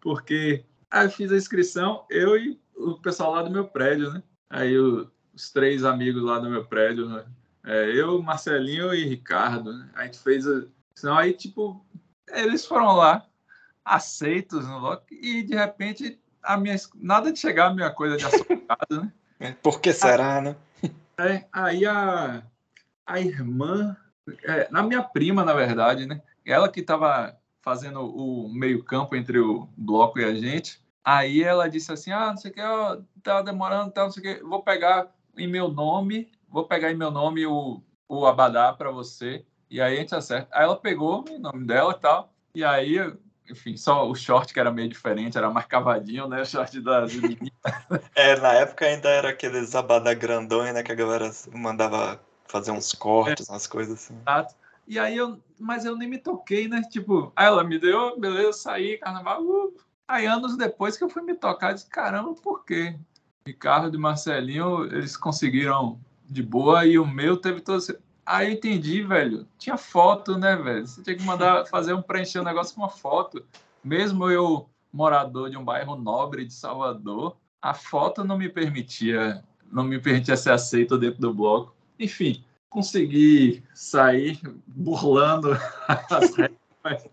[0.00, 4.22] porque aí eu fiz a inscrição, eu e o pessoal lá do meu prédio, né?
[4.50, 7.24] Aí os três amigos lá do meu prédio, né?
[7.64, 9.90] é, eu, Marcelinho e Ricardo, né?
[9.94, 10.46] a gente fez.
[10.46, 10.64] A...
[10.98, 11.84] Então, aí, tipo,
[12.32, 13.26] eles foram lá,
[13.84, 18.24] aceitos no lock, e de repente, a minha, nada de chegar a minha coisa de
[18.24, 19.12] assocado, né?
[19.42, 20.56] É, por que será, aí, né?
[21.18, 22.42] É, aí a,
[23.06, 23.96] a irmã,
[24.44, 26.20] é, na minha prima, na verdade, né?
[26.44, 31.92] Ela que estava fazendo o meio-campo entre o bloco e a gente, Aí ela disse
[31.92, 34.62] assim: ah, não sei o que, ó, tá demorando, tá, não sei o que, vou
[34.62, 39.80] pegar em meu nome, vou pegar em meu nome o, o abadá para você, e
[39.80, 40.48] aí a gente acerta.
[40.52, 42.96] Aí ela pegou o nome dela e tal, e aí,
[43.48, 46.42] enfim, só o short que era meio diferente, era mais cavadinho, né?
[46.42, 47.50] O short das meninas.
[48.14, 50.82] é, na época ainda era aqueles abadá grandões, né?
[50.82, 53.52] Que a galera mandava fazer uns cortes, é.
[53.52, 54.16] umas coisas assim.
[54.20, 54.54] Exato.
[54.88, 56.82] E aí eu, mas eu nem me toquei, né?
[56.90, 59.72] Tipo, aí ela me deu, beleza, saí, carnaval, uh,
[60.10, 62.98] Aí, anos depois que eu fui me tocar, disse, caramba, por quê?
[63.46, 67.80] Ricardo e Marcelinho, eles conseguiram de boa e o meu teve todo...
[68.30, 69.44] Aí eu entendi, velho.
[69.58, 70.86] Tinha foto, né, velho?
[70.86, 73.44] Você tinha que mandar fazer um preencher um negócio com uma foto.
[73.82, 79.82] Mesmo eu, morador de um bairro nobre de Salvador, a foto não me permitia, não
[79.82, 81.74] me permitia ser aceito dentro do bloco.
[81.98, 85.50] Enfim, consegui sair burlando
[85.88, 87.08] as regras, mas,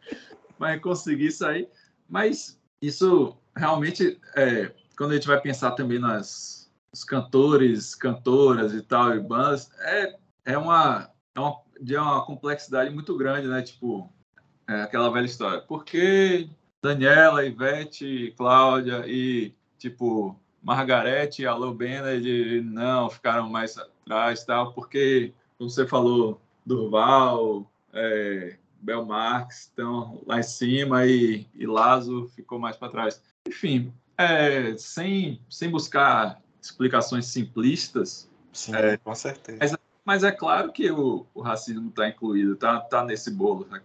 [0.59, 1.67] mas consegui sair.
[2.07, 8.81] Mas isso realmente, é, quando a gente vai pensar também nas os cantores, cantoras e
[8.83, 10.15] tal, e bandas, é,
[10.47, 13.61] é, uma, é uma, de uma complexidade muito grande, né?
[13.61, 14.09] Tipo,
[14.65, 15.59] é aquela velha história.
[15.59, 16.49] Por que
[16.81, 24.71] Daniela, Ivete, Cláudia e, tipo, Margarete e Alô Bennett não ficaram mais atrás, tal?
[24.71, 32.31] Porque, como você falou, Durval, é, Bel Marx estão lá em cima e, e Lazo
[32.33, 33.21] ficou mais para trás.
[33.45, 38.29] Enfim, é, sem, sem buscar explicações simplistas.
[38.53, 39.57] Sim, é, com certeza.
[39.59, 43.67] Mas, mas, é claro que o, o racismo está incluído, está tá nesse bolo.
[43.69, 43.81] Né?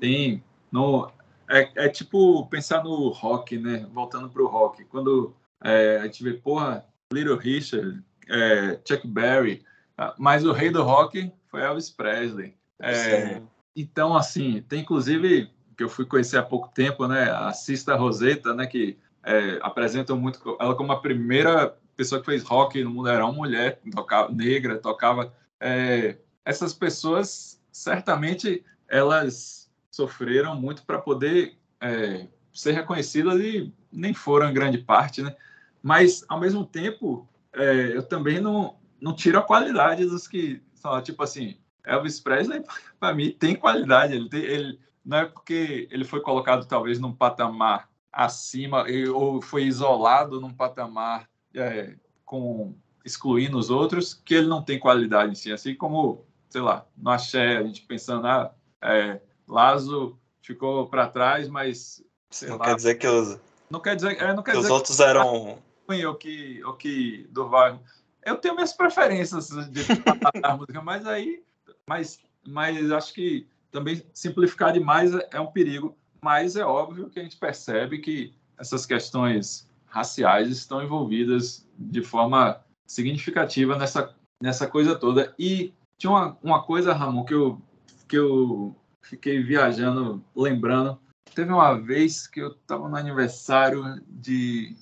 [0.00, 1.08] Tem, no,
[1.48, 3.86] é, é, tipo pensar no rock, né?
[3.92, 4.84] Voltando para o rock.
[4.86, 9.64] Quando é, a gente vê, porra, Little Richard, é, Chuck Berry,
[9.96, 12.56] ah, mas o rei do rock foi Elvis Presley.
[12.80, 13.40] É,
[13.76, 17.30] então, assim, tem inclusive que eu fui conhecer há pouco tempo, né?
[17.30, 18.66] A Sista Rosetta, né?
[18.66, 23.24] Que é, apresentam muito ela como a primeira pessoa que fez rock no mundo era
[23.24, 32.26] uma mulher tocava, negra tocava é, essas pessoas certamente elas sofreram muito para poder é,
[32.52, 35.34] ser reconhecidas e nem foram grande parte né?
[35.80, 41.00] Mas ao mesmo tempo é, eu também não não tiro a qualidade dos que são
[41.00, 42.64] tipo assim Elvis Presley
[42.98, 47.14] para mim tem qualidade ele, tem, ele não é porque ele foi colocado talvez num
[47.14, 51.94] patamar acima ou foi isolado num patamar é,
[52.24, 56.86] com excluindo os outros que ele não tem qualidade em si, assim como sei lá
[56.96, 62.02] no axé a gente pensando ah, é, Lazo ficou para trás, mas
[62.42, 63.38] não lá, quer dizer que os
[63.70, 66.62] não quer dizer, é, não quer que dizer os outros que, eram ruim ou que
[66.64, 67.80] ou que Durval
[68.24, 69.80] eu tenho minhas preferências de
[70.56, 71.42] música, mas aí
[71.86, 75.96] mas mas acho que também simplificar demais é, é um perigo.
[76.20, 82.62] Mas é óbvio que a gente percebe que essas questões raciais estão envolvidas de forma
[82.92, 85.34] significativa nessa, nessa coisa toda.
[85.38, 87.60] E tinha uma, uma coisa, Ramon, que eu,
[88.06, 90.98] que eu fiquei viajando, lembrando.
[91.34, 94.76] Teve uma vez que eu estava no aniversário de.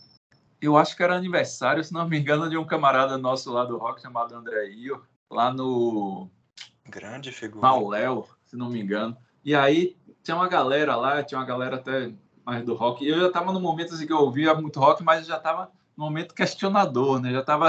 [0.61, 3.79] Eu acho que era aniversário, se não me engano, de um camarada nosso lá do
[3.79, 6.29] rock chamado André Io, lá no.
[6.89, 7.61] Grande figura.
[7.61, 9.17] Mauléu, se não me engano.
[9.45, 12.13] E aí tinha uma galera lá, tinha uma galera até
[12.45, 13.05] mais do rock.
[13.05, 15.71] E eu já estava no momento assim que eu ouvia muito rock, mas já estava
[15.97, 17.31] no momento questionador, né?
[17.31, 17.69] Já estava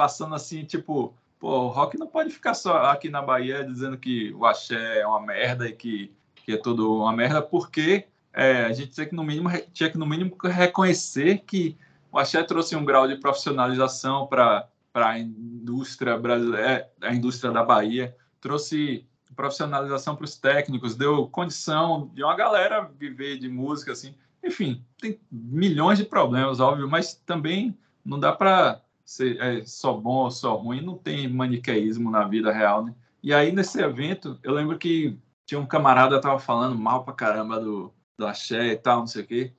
[0.00, 4.32] passando assim, tipo, pô, o rock não pode ficar só aqui na Bahia dizendo que
[4.32, 8.72] o axé é uma merda e que, que é tudo uma merda, porque é, a
[8.72, 11.76] gente tinha que, no mínimo, tinha que, no mínimo, reconhecer que
[12.10, 18.16] o axé trouxe um grau de profissionalização para a indústria brasileira, a indústria da Bahia,
[18.40, 24.14] trouxe profissionalização para os técnicos, deu condição de uma galera viver de música, assim.
[24.42, 30.24] Enfim, tem milhões de problemas, óbvio, mas também não dá para ser é, só bom
[30.24, 32.94] ou só ruim, não tem maniqueísmo na vida real, né?
[33.20, 37.12] E aí, nesse evento, eu lembro que tinha um camarada que tava falando mal pra
[37.12, 39.52] caramba do, do axé e tal, não sei o quê.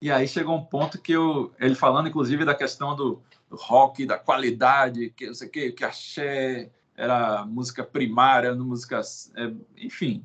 [0.00, 4.06] E aí chegou um ponto que eu, ele falando, inclusive, da questão do, do rock,
[4.06, 9.02] da qualidade, que não sei o quê, que axé era música primária, música,
[9.36, 10.24] é, enfim,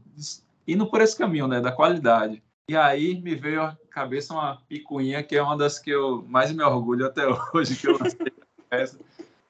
[0.66, 2.42] indo por esse caminho, né, da qualidade.
[2.70, 6.50] E aí me veio à cabeça uma picuinha que é uma das que eu mais
[6.54, 8.39] me orgulho até hoje que eu lancei
[8.70, 9.00] essa.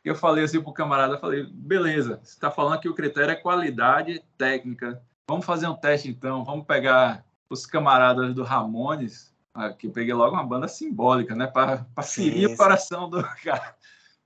[0.03, 4.23] Eu falei assim pro camarada, falei, beleza, você está falando que o critério é qualidade
[4.37, 5.01] técnica.
[5.27, 10.13] Vamos fazer um teste então, vamos pegar os camaradas do Ramones, ah, que eu peguei
[10.13, 13.75] logo uma banda simbólica, né, para ferir o coração do cara.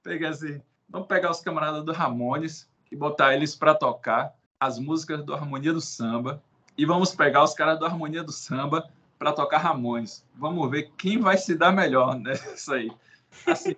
[0.02, 5.26] Peguei assim, vamos pegar os camaradas do Ramones, e botar eles para tocar as músicas
[5.26, 6.42] do Harmonia do Samba
[6.78, 10.24] e vamos pegar os caras do Harmonia do Samba para tocar Ramones.
[10.36, 12.92] Vamos ver quem vai se dar melhor nessa aí.
[13.48, 13.76] Assim,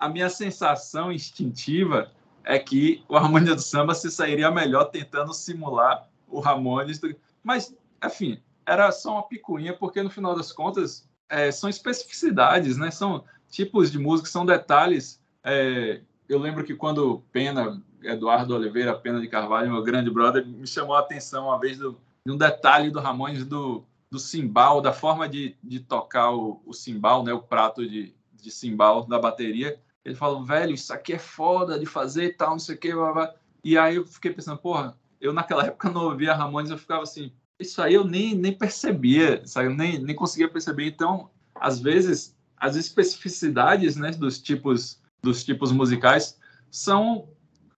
[0.00, 2.10] a minha sensação instintiva
[2.42, 6.98] é que o Harmonia do Samba se sairia melhor tentando simular o Ramones.
[6.98, 7.14] Do...
[7.44, 12.90] Mas, enfim, era só uma picuinha, porque no final das contas é, são especificidades, né?
[12.90, 15.22] São tipos de música, são detalhes.
[15.44, 20.66] É, eu lembro que quando Pena Eduardo Oliveira Pena de Carvalho, meu grande brother, me
[20.66, 24.94] chamou a atenção uma vez do, de um detalhe do Ramones do, do cimbal, da
[24.94, 29.78] forma de, de tocar o, o cimbal, né, o prato de, de cimbal da bateria.
[30.04, 32.92] Ele falou, velho, isso aqui é foda de fazer e tal, não sei o que,
[32.92, 33.34] blá, blá.
[33.62, 37.32] E aí eu fiquei pensando, porra, eu naquela época não ouvia Ramones, eu ficava assim,
[37.58, 39.66] isso aí eu nem, nem percebia, sabe?
[39.66, 40.86] Eu nem, nem conseguia perceber.
[40.86, 46.38] Então, às vezes, as especificidades né, dos tipos dos tipos musicais
[46.70, 47.28] são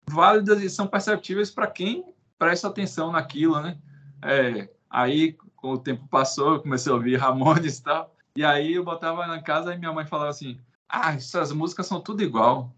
[0.07, 2.05] válidas e são perceptíveis para quem
[2.39, 3.79] presta atenção naquilo, né?
[4.23, 8.75] É, aí, com o tempo passou, eu comecei a ouvir Ramones e tal, e aí
[8.75, 10.59] eu botava na casa e minha mãe falava assim,
[10.93, 12.71] ah, essas músicas são tudo igual.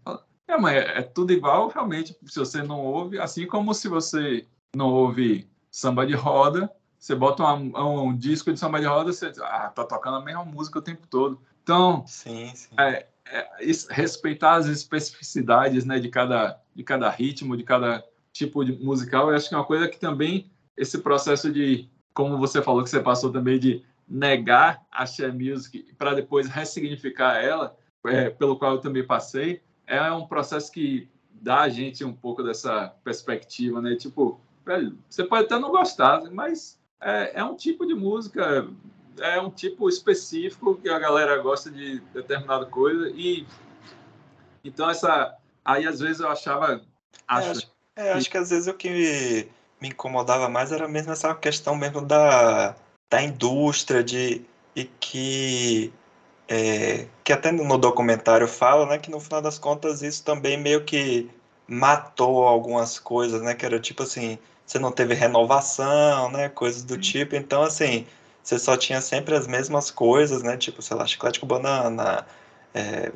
[0.47, 4.47] Minha mãe, é, é tudo igual, realmente, se você não ouve, assim como se você
[4.73, 9.31] não ouve samba de roda, você bota um, um, disco de samba de roda, você
[9.41, 11.41] ah, tá tocando a mesma música o tempo todo.
[11.61, 12.73] Então, sim, sim.
[12.79, 13.47] É, é,
[13.89, 19.35] respeitar as especificidades né, de, cada, de cada ritmo, de cada tipo de musical, eu
[19.35, 22.99] acho que é uma coisa que também esse processo de, como você falou que você
[22.99, 27.75] passou também de negar a share music para depois ressignificar ela,
[28.07, 32.41] é, pelo qual eu também passei, é um processo que dá a gente um pouco
[32.41, 33.95] dessa perspectiva, né?
[33.95, 38.67] Tipo, velho, você pode até não gostar, mas é, é um tipo de música,
[39.19, 43.45] é um tipo específico que a galera gosta de determinada coisa e
[44.63, 46.81] então essa aí às vezes eu achava
[47.27, 49.47] acho, é, acho, é, acho que às vezes o que
[49.79, 52.75] me incomodava mais era mesmo essa questão mesmo da,
[53.09, 54.43] da indústria de
[54.75, 55.93] e que
[56.47, 60.83] é, que até no documentário fala, né, que no final das contas isso também meio
[60.83, 61.29] que
[61.67, 66.97] matou algumas coisas, né, que era tipo assim, você não teve renovação, né, coisas do
[66.97, 68.05] tipo, então assim,
[68.43, 72.25] você só tinha sempre as mesmas coisas, né, tipo, sei lá, chiclete com banana,
[72.73, 73.11] é,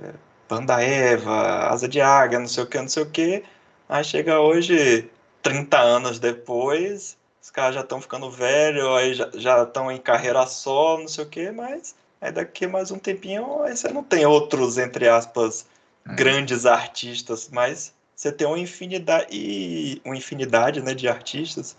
[0.50, 3.44] Banda Eva, Asa de Águia, não sei o que, não sei o que,
[3.88, 5.10] aí chega hoje,
[5.44, 10.98] 30 anos depois, os caras já estão ficando velhos, aí já estão em carreira só,
[10.98, 14.78] não sei o que, mas aí daqui mais um tempinho aí você não tem outros,
[14.78, 15.66] entre aspas,
[16.08, 16.16] é.
[16.16, 21.76] grandes artistas, mas você tem uma infinidade, e, uma infinidade né, de artistas,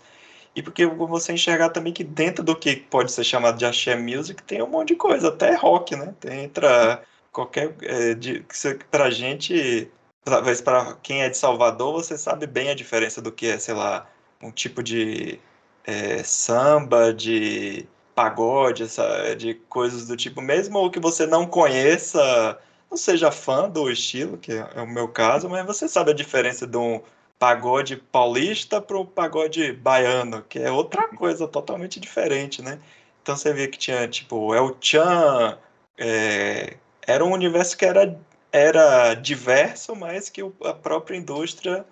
[0.55, 4.43] e porque você enxergar também que dentro do que pode ser chamado de axé music
[4.43, 6.13] tem um monte de coisa, até rock, né?
[6.19, 7.73] Tem, entra qualquer.
[7.83, 8.45] É, de,
[8.89, 9.89] pra gente,
[10.25, 13.73] talvez para quem é de Salvador, você sabe bem a diferença do que é, sei
[13.73, 14.09] lá,
[14.41, 15.39] um tipo de
[15.85, 22.59] é, samba, de pagode, essa, de coisas do tipo, mesmo que você não conheça,
[22.89, 26.67] não seja fã do estilo, que é o meu caso, mas você sabe a diferença
[26.67, 27.01] de um
[27.39, 32.79] pagode paulista para o pagode baiano, que é outra coisa totalmente diferente, né?
[33.21, 35.57] Então você vê que tinha tipo El Chan,
[35.97, 38.19] é, era um universo que era,
[38.51, 41.85] era diverso, mas que a própria indústria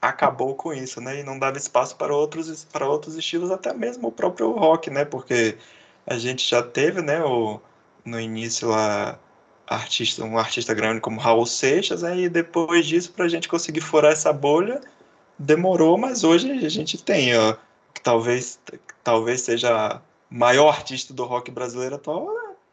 [0.00, 1.20] acabou com isso, né?
[1.20, 5.04] E não dava espaço para outros, para outros estilos, até mesmo o próprio rock, né?
[5.04, 5.56] Porque
[6.06, 7.60] a gente já teve, né, o,
[8.04, 9.18] no início lá,
[9.66, 14.12] artista, um artista grande como Raul Seixas, aí depois disso, para a gente conseguir furar
[14.12, 14.80] essa bolha,
[15.38, 17.56] demorou, mas hoje a gente tem, ó,
[17.92, 18.60] que talvez,
[19.02, 22.28] talvez seja maior artista do rock brasileiro atual,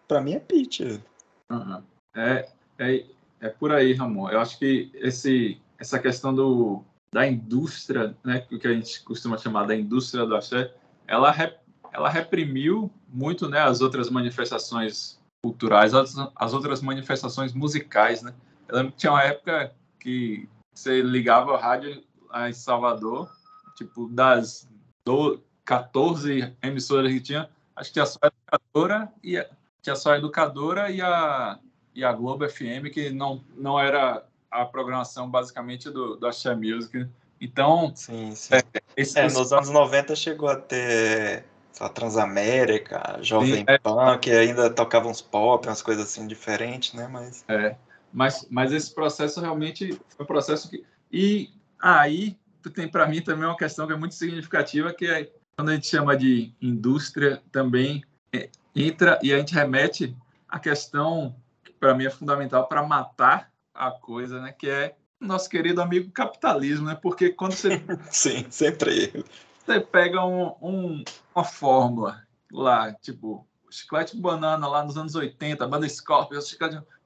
[0.07, 1.01] para mim é Pete.
[1.49, 1.83] Uhum.
[2.15, 2.47] É,
[2.77, 3.05] é,
[3.41, 4.29] é por aí, Ramon.
[4.29, 9.37] Eu acho que esse, essa questão do, da indústria, né, o que a gente costuma
[9.37, 10.73] chamar da indústria do axé,
[11.07, 11.55] ela, rep,
[11.93, 18.23] ela reprimiu muito né, as outras manifestações culturais, as, as outras manifestações musicais.
[18.23, 18.33] Né?
[18.67, 22.03] Eu tinha uma época que você ligava o rádio
[22.47, 23.29] em Salvador,
[23.77, 24.67] tipo, das
[25.05, 29.47] do, 14 emissoras que tinha, acho que tinha só a educadora e a,
[29.83, 31.59] tinha só a educadora e a,
[31.93, 37.07] e a Globo FM, que não, não era a programação basicamente do, do Axé Music.
[37.41, 38.53] Então, sim, sim.
[38.53, 38.63] É,
[38.95, 41.43] esse, é, nos anos 90 chegou a ter
[41.79, 43.77] a Transamérica, Jovem sim, é.
[43.79, 47.07] Pan, que ainda tocava uns pop, umas coisas assim diferentes, né?
[47.11, 47.43] Mas...
[47.47, 47.75] É,
[48.13, 50.85] mas, mas esse processo realmente foi um processo que...
[51.11, 51.49] E
[51.81, 52.37] aí,
[52.75, 55.87] tem para mim também uma questão que é muito significativa, que é quando a gente
[55.87, 60.15] chama de indústria, também é, entra e a gente remete
[60.47, 64.51] à questão que para mim é fundamental para matar a coisa, né?
[64.51, 66.95] Que é nosso querido amigo capitalismo, né?
[67.01, 67.81] Porque quando você.
[68.11, 69.25] Sim, sempre
[69.65, 71.03] Você pega um, um,
[71.35, 72.21] uma fórmula
[72.51, 76.39] lá, tipo, chiclete banana lá nos anos 80, a banda Scorpion,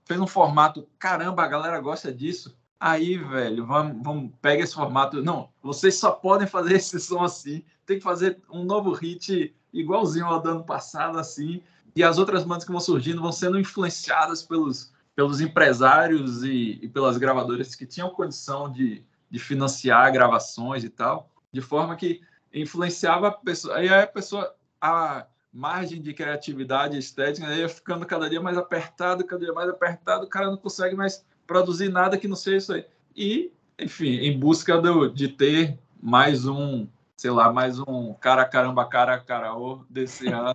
[0.05, 2.57] fez um formato, caramba, a galera gosta disso.
[2.80, 5.24] Aí, velho, vamos, vamos, pega esse formato.
[5.24, 7.63] Não, vocês só podem fazer esse som assim.
[7.86, 11.61] Tem que fazer um novo hit igualzinho ao do ano passado, assim.
[11.95, 16.88] E as outras bandas que vão surgindo vão sendo influenciadas pelos, pelos empresários e, e
[16.88, 22.22] pelas gravadoras que tinham condição de, de financiar gravações e tal, de forma que
[22.53, 23.78] influenciava a pessoa.
[23.78, 29.43] Aí a pessoa, a margem de criatividade estética ia ficando cada dia mais apertado, cada
[29.43, 32.86] dia mais apertado, o cara não consegue mais produzir nada que não seja isso aí.
[33.15, 38.86] E, enfim, em busca do, de ter mais um, sei lá, mais um cara caramba,
[38.86, 40.53] cara caraô desse ano,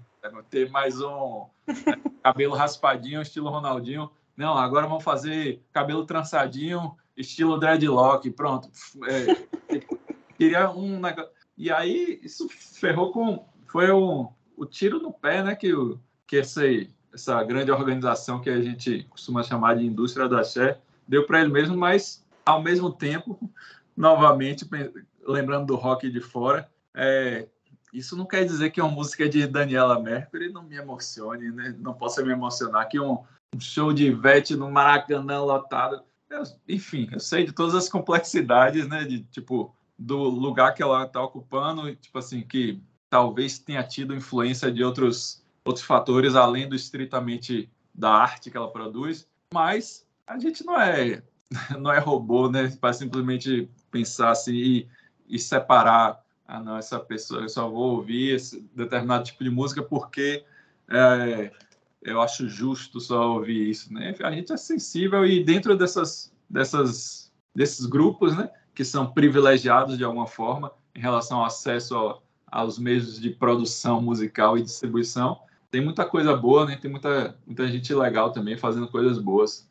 [0.48, 4.08] ter mais um né, cabelo raspadinho, estilo Ronaldinho,
[4.42, 8.68] não, agora vamos fazer cabelo trançadinho, estilo dreadlock, pronto.
[9.08, 9.78] É,
[10.36, 11.30] queria um negócio.
[11.56, 13.46] E aí isso ferrou com.
[13.68, 15.54] Foi o, o tiro no pé, né?
[15.54, 15.72] Que,
[16.26, 21.40] que essa, grande organização que a gente costuma chamar de indústria do axé deu para
[21.40, 23.38] ele mesmo, mas ao mesmo tempo,
[23.96, 24.68] novamente,
[25.24, 27.46] lembrando do rock de fora, é,
[27.92, 31.76] isso não quer dizer que uma música de Daniela Mercury não me emocione, né?
[31.78, 32.88] Não possa me emocionar.
[32.88, 33.18] Que um,
[33.58, 36.02] show de Ivete no Maracanã lotado.
[36.30, 39.04] Eu, enfim, eu sei de todas as complexidades, né?
[39.04, 44.72] De tipo do lugar que ela está ocupando, tipo assim, que talvez tenha tido influência
[44.72, 49.28] de outros outros fatores além do estritamente da arte que ela produz.
[49.52, 51.22] Mas a gente não é
[51.78, 52.74] não é robô, né?
[52.80, 54.88] Para simplesmente pensar assim e,
[55.28, 56.22] e separar
[56.52, 60.44] ah, não, essa pessoa, eu só vou ouvir esse determinado tipo de música porque
[60.86, 61.50] é,
[62.02, 64.14] eu acho justo só ouvir isso, né?
[64.22, 70.04] A gente é sensível e dentro dessas, dessas, desses grupos, né, que são privilegiados de
[70.04, 75.40] alguma forma em relação ao acesso ao, aos meios de produção musical e distribuição,
[75.70, 76.76] tem muita coisa boa, né?
[76.76, 79.66] Tem muita, muita gente legal também fazendo coisas boas.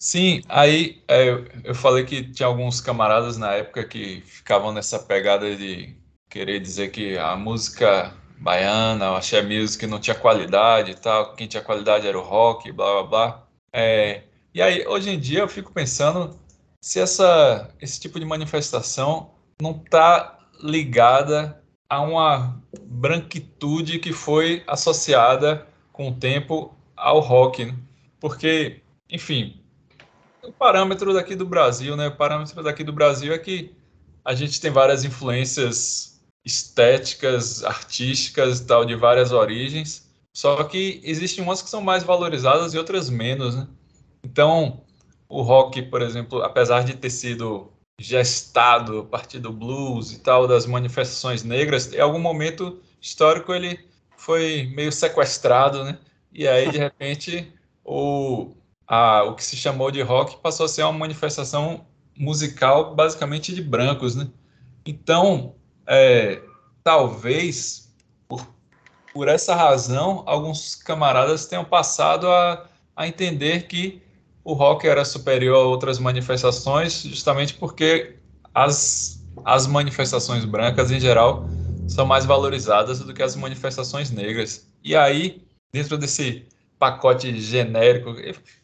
[0.00, 1.28] Sim, aí é,
[1.64, 5.96] eu falei que tinha alguns camaradas na época que ficavam nessa pegada de
[6.30, 11.48] querer dizer que a música baiana, o axé music não tinha qualidade e tal, quem
[11.48, 13.48] tinha qualidade era o rock, blá blá blá.
[13.72, 14.22] É,
[14.54, 16.38] e aí, hoje em dia, eu fico pensando
[16.80, 25.66] se essa, esse tipo de manifestação não está ligada a uma branquitude que foi associada
[25.92, 27.76] com o tempo ao rock, né?
[28.20, 28.80] porque,
[29.10, 29.57] enfim,
[30.48, 32.08] o parâmetro daqui do Brasil, né?
[32.08, 33.74] O parâmetro daqui do Brasil é que
[34.24, 40.08] a gente tem várias influências estéticas, artísticas, tal, de várias origens.
[40.34, 43.66] Só que existem umas que são mais valorizadas e outras menos, né?
[44.24, 44.82] Então,
[45.28, 47.70] o rock, por exemplo, apesar de ter sido
[48.00, 53.78] gestado a partir do blues e tal, das manifestações negras, em algum momento histórico ele
[54.16, 55.98] foi meio sequestrado, né?
[56.32, 57.52] E aí, de repente,
[57.84, 58.52] o,
[58.88, 61.86] a, o que se chamou de rock passou a ser uma manifestação
[62.16, 64.28] musical basicamente de brancos, né?
[64.84, 65.54] Então,
[65.86, 66.40] é,
[66.82, 67.94] talvez
[68.26, 68.48] por,
[69.12, 72.66] por essa razão, alguns camaradas tenham passado a,
[72.96, 74.02] a entender que
[74.42, 78.16] o rock era superior a outras manifestações, justamente porque
[78.54, 81.46] as, as manifestações brancas, em geral,
[81.86, 84.66] são mais valorizadas do que as manifestações negras.
[84.82, 86.46] E aí, dentro desse
[86.78, 88.14] pacote genérico.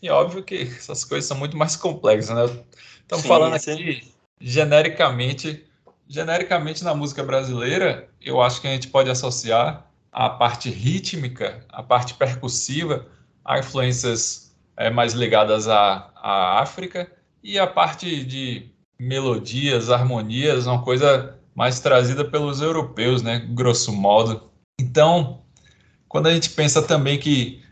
[0.03, 2.65] E, óbvio que essas coisas são muito mais complexas, né?
[3.03, 4.13] Estamos sim, falando aqui sim.
[4.41, 5.65] genericamente,
[6.09, 11.83] genericamente na música brasileira, eu acho que a gente pode associar a parte rítmica, a
[11.83, 13.07] parte percussiva,
[13.45, 17.11] a influências é, mais ligadas à, à África
[17.43, 23.41] e a parte de melodias, harmonias, uma coisa mais trazida pelos europeus, né?
[23.51, 24.51] Grosso modo.
[24.81, 25.43] Então,
[26.09, 27.64] quando a gente pensa também que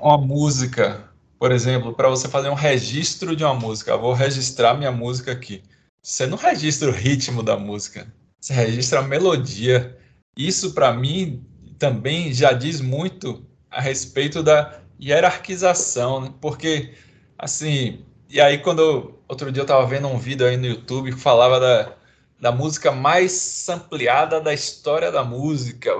[0.00, 4.92] uma música, por exemplo, para você fazer um registro de uma música, vou registrar minha
[4.92, 5.62] música aqui.
[6.02, 9.98] Você não registra o ritmo da música, você registra a melodia.
[10.36, 11.44] Isso, para mim,
[11.78, 16.34] também já diz muito a respeito da hierarquização, né?
[16.40, 16.94] porque,
[17.38, 21.20] assim, e aí quando outro dia eu estava vendo um vídeo aí no YouTube que
[21.20, 21.94] falava da,
[22.40, 25.94] da música mais sampleada da história da música.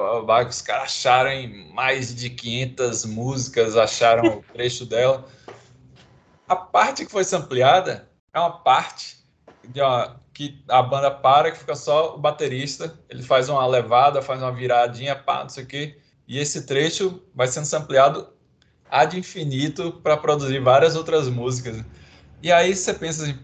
[0.48, 5.26] Os caras acharam em mais de 500 músicas, acharam o trecho dela.
[6.48, 9.18] A parte que foi sampleada é uma parte
[9.68, 12.98] de uma, que a banda para, que fica só o baterista.
[13.10, 15.98] Ele faz uma levada, faz uma viradinha, pá, não sei o quê.
[16.26, 18.32] E esse trecho vai sendo sampleado
[18.90, 21.84] ad infinito para produzir várias outras músicas.
[22.42, 23.38] E aí você pensa assim,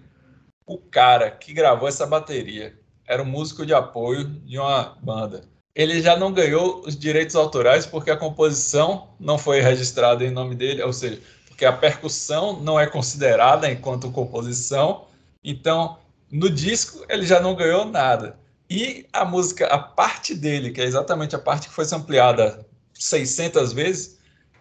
[0.67, 2.77] o cara que gravou essa bateria,
[3.07, 5.45] era um músico de apoio de uma banda.
[5.75, 10.55] Ele já não ganhou os direitos autorais porque a composição não foi registrada em nome
[10.55, 15.07] dele, ou seja, porque a percussão não é considerada enquanto composição.
[15.45, 15.99] Então,
[16.31, 18.39] no disco ele já não ganhou nada.
[18.69, 23.73] E a música, a parte dele, que é exatamente a parte que foi ampliada 600
[23.73, 24.19] vezes,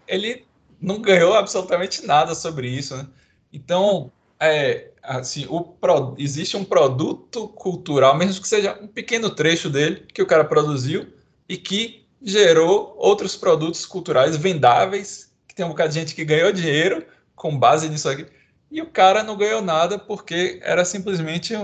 [0.07, 0.45] ele
[0.79, 2.95] não ganhou absolutamente nada sobre isso.
[2.95, 3.07] Né?
[3.51, 9.69] Então, é, assim, o pro, existe um produto cultural, mesmo que seja um pequeno trecho
[9.69, 11.07] dele, que o cara produziu
[11.47, 16.51] e que gerou outros produtos culturais vendáveis, que tem um bocado de gente que ganhou
[16.51, 17.05] dinheiro
[17.35, 18.25] com base nisso aqui,
[18.71, 21.55] e o cara não ganhou nada porque era simplesmente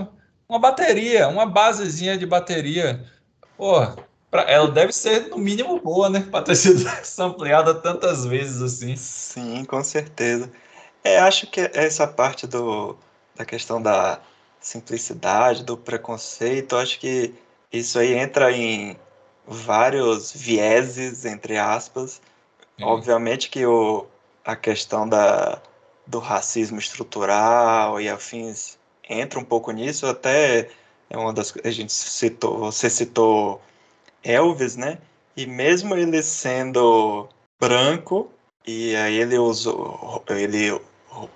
[0.48, 3.04] uma bateria, uma basezinha de bateria.
[3.56, 3.80] Pô,
[4.30, 6.26] pra, ela deve ser no mínimo boa, né?
[6.30, 8.96] Para ter sido sampleada tantas vezes assim.
[8.96, 10.50] Sim, com certeza.
[11.04, 12.96] É, acho que essa parte do,
[13.34, 14.20] da questão da
[14.60, 17.34] simplicidade, do preconceito, acho que
[17.72, 18.96] isso aí entra em
[19.46, 22.20] vários vieses, entre aspas.
[22.80, 24.06] Obviamente que o,
[24.44, 25.60] a questão da,
[26.06, 28.78] do racismo estrutural e afins
[29.08, 30.70] entra um pouco nisso, até
[31.10, 33.60] é uma das a gente citou, você citou
[34.22, 34.98] Elvis, né?
[35.36, 37.28] E mesmo ele sendo
[37.60, 38.30] branco,
[38.66, 40.80] e aí ele usou, ele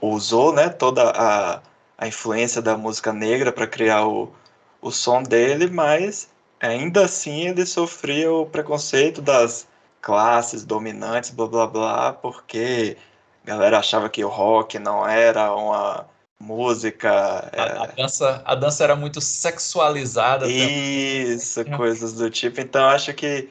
[0.01, 1.61] usou né, toda a,
[1.99, 4.33] a influência da música negra para criar o,
[4.81, 6.29] o som dele, mas
[6.61, 9.67] ainda assim ele sofria o preconceito das
[10.01, 12.97] classes dominantes, blá blá blá, porque
[13.45, 16.07] a galera achava que o rock não era uma
[16.39, 17.11] música.
[17.53, 17.79] A, é...
[17.79, 20.47] a dança, a dança era muito sexualizada.
[20.49, 21.77] Isso, também.
[21.77, 22.61] coisas do tipo.
[22.61, 23.49] Então acho que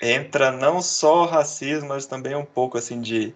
[0.00, 3.34] entra não só racismo, mas também um pouco assim de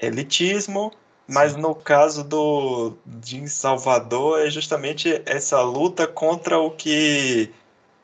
[0.00, 0.92] elitismo.
[1.28, 7.52] Mas no caso do de Salvador é justamente essa luta contra o que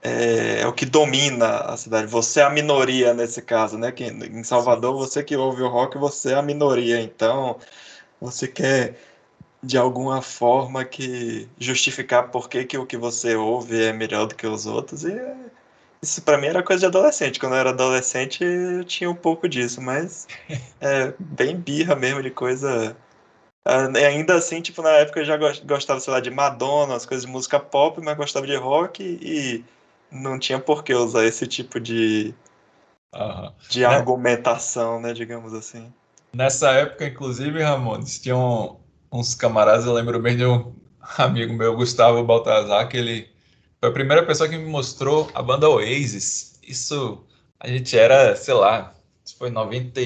[0.03, 2.07] é, é, o que domina a cidade.
[2.09, 3.93] Você é a minoria nesse caso, né?
[3.93, 7.01] Que em Salvador, você que ouve o rock, você é a minoria.
[7.01, 7.59] Então,
[8.21, 8.99] você quer
[9.63, 14.35] de alguma forma que justificar por que, que o que você ouve é melhor do
[14.35, 15.05] que os outros.
[15.05, 15.13] E
[16.03, 17.39] isso para mim era coisa de adolescente.
[17.39, 20.27] Quando eu era adolescente, eu tinha um pouco disso, mas
[20.81, 22.97] é bem birra mesmo de coisa.
[23.65, 27.25] Ah, ainda assim, tipo, na época eu já gostava, sei lá, de Madonna, as coisas
[27.25, 29.65] de música pop, mas gostava de rock e
[30.11, 32.35] não tinha por que usar esse tipo de,
[33.15, 33.53] uhum.
[33.69, 33.87] de né?
[33.87, 35.93] argumentação, né, digamos assim.
[36.35, 38.81] Nessa época, inclusive, Ramones, tinham
[39.13, 40.75] uns camaradas, eu lembro bem de um
[41.19, 43.31] amigo meu, Gustavo Baltazar, que ele
[43.79, 46.59] foi a primeira pessoa que me mostrou a banda Oasis.
[46.63, 47.25] Isso,
[47.61, 48.95] a gente era, sei lá,
[49.25, 50.01] isso foi 90,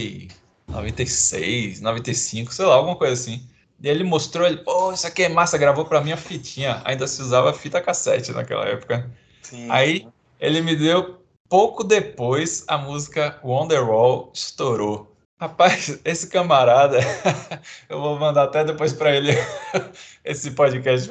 [0.69, 3.47] 96, 95, sei lá, alguma coisa assim.
[3.81, 6.81] E ele mostrou, ele, pô, isso aqui é massa, gravou pra mim a fitinha.
[6.85, 9.11] Ainda se usava fita cassete naquela época.
[9.43, 9.69] Sim.
[9.71, 10.09] Aí
[10.41, 15.13] ele me deu pouco depois a música Wonderwall estourou.
[15.39, 16.99] Rapaz, esse camarada,
[17.89, 19.33] eu vou mandar até depois para ele
[20.25, 21.09] esse podcast.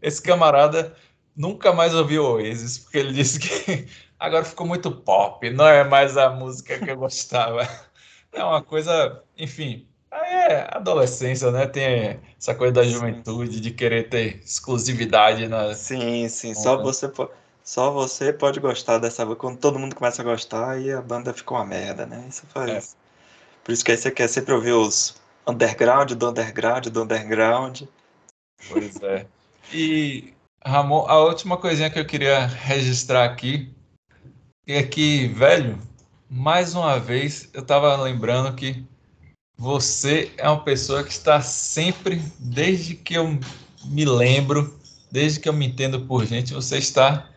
[0.00, 0.96] Esse camarada
[1.36, 3.86] nunca mais ouviu Oasis, porque ele disse que
[4.18, 7.68] agora ficou muito pop, não é mais a música que eu gostava.
[8.38, 11.66] É uma coisa, enfim, é adolescência, né?
[11.66, 15.74] Tem essa coisa da juventude, de querer ter exclusividade na.
[15.74, 17.30] Sim, sim, só você pode
[17.68, 21.58] só você pode gostar dessa quando todo mundo começa a gostar e a banda ficou
[21.58, 22.24] uma merda, né?
[22.26, 22.70] Isso faz.
[22.70, 22.80] É.
[23.62, 27.82] Por isso que aí você quer sempre ouvir os underground do underground do underground.
[28.70, 29.26] Pois é.
[29.70, 30.32] E
[30.64, 33.70] Ramon, a última coisinha que eu queria registrar aqui
[34.66, 35.78] é que, velho,
[36.30, 38.84] mais uma vez eu tava lembrando que
[39.56, 43.38] você é uma pessoa que está sempre, desde que eu
[43.84, 44.78] me lembro,
[45.10, 47.28] desde que eu me entendo por gente, você está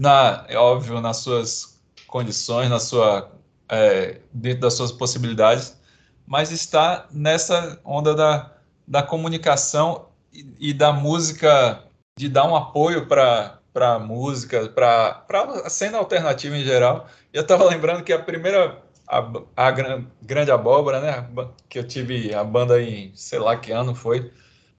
[0.00, 3.32] na, é óbvio, nas suas condições, na sua,
[3.68, 5.80] é, dentro das suas possibilidades,
[6.26, 8.52] mas está nessa onda da,
[8.86, 11.84] da comunicação e, e da música,
[12.18, 15.24] de dar um apoio para para música, para
[15.64, 17.06] a cena alternativa em geral.
[17.32, 21.28] Eu estava lembrando que a primeira, a, a, Grande Abóbora, né,
[21.68, 24.30] que eu tive a banda em, sei lá que ano foi,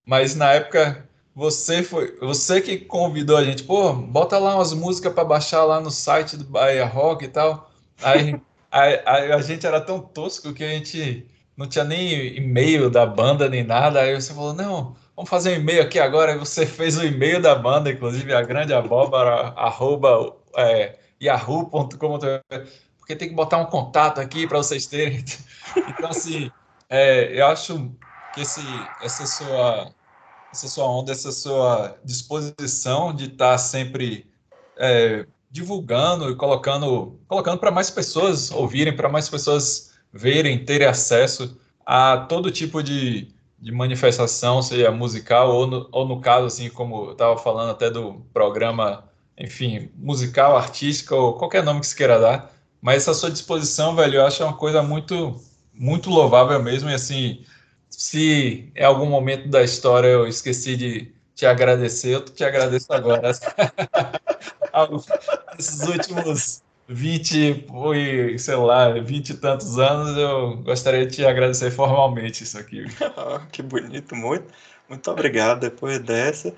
[0.06, 5.14] mas na época você foi, você que convidou a gente, pô, bota lá umas músicas
[5.14, 7.72] para baixar lá no site do Bahia Rock e tal.
[8.02, 8.40] Aí,
[8.72, 11.26] aí, aí, a gente era tão tosco que a gente
[11.58, 14.02] não tinha nem e-mail da banda nem nada.
[14.02, 16.38] Aí você falou, não, vamos fazer um e-mail aqui agora.
[16.38, 22.20] Você fez o e-mail da banda, inclusive a grande abóbora, arroba é, yahoo.com,
[22.98, 25.24] porque tem que botar um contato aqui para vocês terem.
[25.76, 26.52] Então, assim,
[26.88, 27.92] é, eu acho
[28.36, 28.62] que esse,
[29.02, 29.92] essa sua
[30.54, 34.32] essa sua onda, essa sua disposição de estar tá sempre
[34.78, 41.60] é, divulgando e colocando, colocando para mais pessoas ouvirem, para mais pessoas verem, terem acesso
[41.84, 43.34] a todo tipo de,
[43.64, 47.90] de manifestação, seja musical ou no, ou no caso, assim, como eu estava falando até
[47.90, 49.06] do programa,
[49.38, 52.52] enfim, musical, artística ou qualquer nome que se queira dar,
[52.82, 55.42] mas essa sua disposição, velho, eu acho uma coisa muito,
[55.74, 57.46] muito louvável mesmo e assim,
[57.90, 63.32] se em algum momento da história eu esqueci de te agradecer, eu te agradeço agora.
[65.58, 66.62] Esses últimos
[66.94, 67.66] 20
[67.96, 72.86] e, sei lá, 20 e tantos anos, eu gostaria de te agradecer formalmente isso aqui.
[73.52, 74.46] que bonito, muito.
[74.88, 76.54] Muito obrigado depois dessa.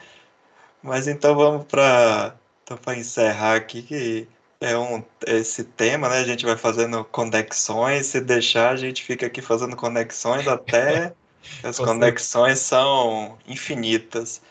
[0.83, 4.27] Mas então vamos para então, encerrar aqui, que
[4.61, 6.19] é um, esse tema, né?
[6.19, 8.07] A gente vai fazendo conexões.
[8.07, 11.13] Se deixar, a gente fica aqui fazendo conexões até
[11.63, 14.41] As conexões são infinitas.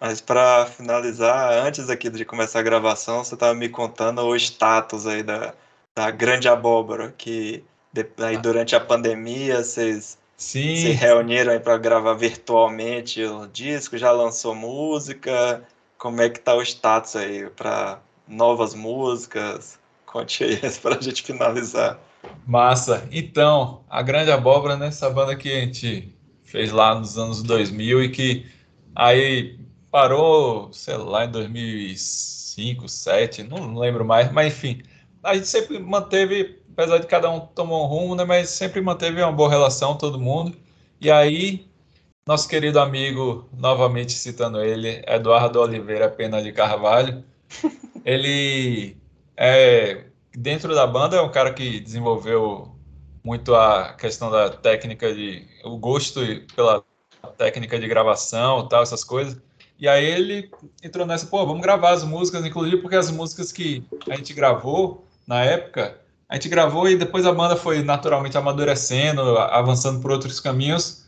[0.00, 5.06] Mas para finalizar, antes aqui de começar a gravação, você estava me contando o status
[5.06, 5.52] aí da,
[5.94, 8.38] da grande abóbora, que de, aí ah.
[8.38, 10.74] durante a pandemia vocês Sim.
[10.76, 15.62] se reuniram aí para gravar virtualmente o disco, já lançou música.
[15.98, 19.78] Como é que tá o status aí para novas músicas?
[20.06, 21.98] Conte aí para a gente finalizar.
[22.46, 23.06] Massa.
[23.12, 24.88] Então, a Grande Abóbora, né?
[24.88, 28.46] Essa banda que a gente fez lá nos anos 2000 e que
[28.94, 29.60] aí
[29.90, 34.82] parou, sei lá, em 2005, 2007, não lembro mais, mas enfim,
[35.22, 38.24] a gente sempre manteve, apesar de cada um tomar um rumo, né?
[38.24, 40.56] Mas sempre manteve uma boa relação, todo mundo.
[41.00, 41.66] E aí,
[42.26, 47.24] nosso querido amigo, novamente citando ele, Eduardo Oliveira Pena de Carvalho,
[48.04, 48.96] ele
[49.36, 50.04] é
[50.36, 52.74] dentro da banda é um cara que desenvolveu
[53.24, 56.20] muito a questão da técnica de o gosto
[56.54, 56.82] pela
[57.36, 59.40] técnica de gravação, tal, essas coisas.
[59.80, 60.50] E aí ele
[60.82, 65.06] entrou nessa, pô, vamos gravar as músicas, inclusive porque as músicas que a gente gravou
[65.26, 70.38] na época, a gente gravou e depois a banda foi naturalmente amadurecendo, avançando por outros
[70.38, 71.06] caminhos.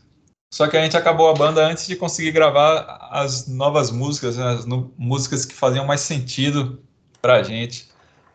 [0.51, 4.53] Só que a gente acabou a banda antes de conseguir gravar as novas músicas, né,
[4.53, 6.81] as músicas que faziam mais sentido
[7.21, 7.89] pra gente.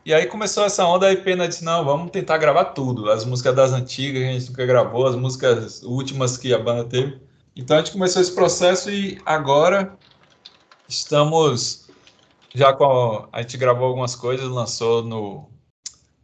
[0.04, 3.10] E aí começou essa onda e Pena disse, não, vamos tentar gravar tudo.
[3.10, 6.84] As músicas das antigas que a gente nunca gravou, as músicas últimas que a banda
[6.84, 7.20] teve.
[7.56, 9.96] Então a gente começou esse processo e agora
[10.88, 11.88] estamos
[12.54, 15.48] já com a, a gente gravou algumas coisas, lançou no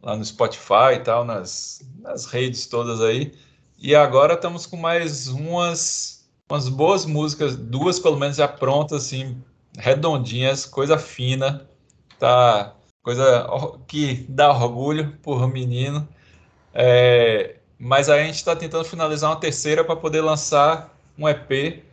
[0.01, 3.33] lá no Spotify e tal, nas, nas redes todas aí.
[3.77, 6.15] E agora estamos com mais umas
[6.49, 9.41] umas boas músicas, duas pelo menos já prontas assim,
[9.77, 11.67] redondinhas, coisa fina.
[12.19, 13.47] Tá coisa
[13.87, 16.07] que dá orgulho por menino.
[16.73, 21.83] É, mas aí a gente está tentando finalizar uma terceira para poder lançar um EP.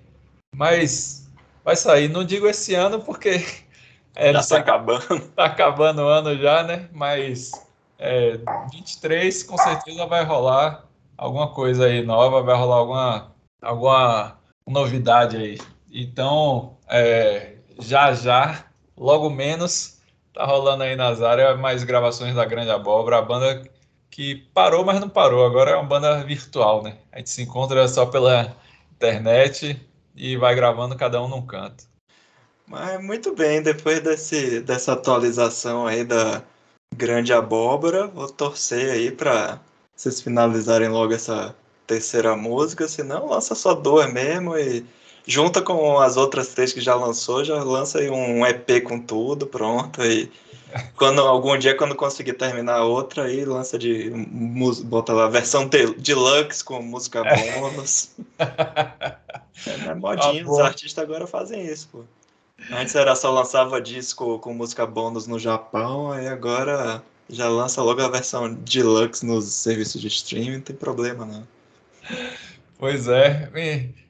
[0.54, 1.21] Mas
[1.64, 3.44] vai sair, não digo esse ano porque
[4.14, 5.14] é, já está acabando.
[5.14, 6.88] Está acabando o ano já, né?
[6.92, 7.50] Mas
[7.98, 8.38] é,
[8.72, 10.84] 23 com certeza vai rolar
[11.16, 15.58] alguma coisa aí nova, vai rolar alguma, alguma novidade aí.
[15.92, 18.64] Então, é, já já,
[18.96, 20.02] logo menos,
[20.32, 23.62] Tá rolando aí nas áreas mais gravações da Grande Abóbora, a banda
[24.10, 25.44] que parou, mas não parou.
[25.44, 26.96] Agora é uma banda virtual, né?
[27.12, 28.56] A gente se encontra só pela
[28.94, 29.78] internet
[30.16, 31.84] e vai gravando cada um num canto.
[32.66, 36.42] Mas muito bem, depois desse, dessa atualização aí da
[36.94, 39.60] Grande Abóbora, vou torcer aí para
[39.94, 41.54] vocês finalizarem logo essa
[41.86, 44.84] terceira música, senão lança só duas mesmo e
[45.26, 49.46] junta com as outras três que já lançou, já lança aí um EP com tudo,
[49.46, 50.02] pronto.
[50.04, 50.30] E
[50.96, 54.10] quando algum dia quando conseguir terminar a outra, aí lança de
[54.84, 57.22] bota lá versão deluxe com música
[57.60, 58.10] bônus.
[59.66, 62.04] é, é modinha, ah, os artistas agora fazem isso, pô.
[62.70, 68.00] Antes era só lançava disco com música bônus no Japão, aí agora já lança logo
[68.00, 71.46] a versão deluxe nos serviços de streaming, não tem problema não.
[72.78, 73.50] Pois é,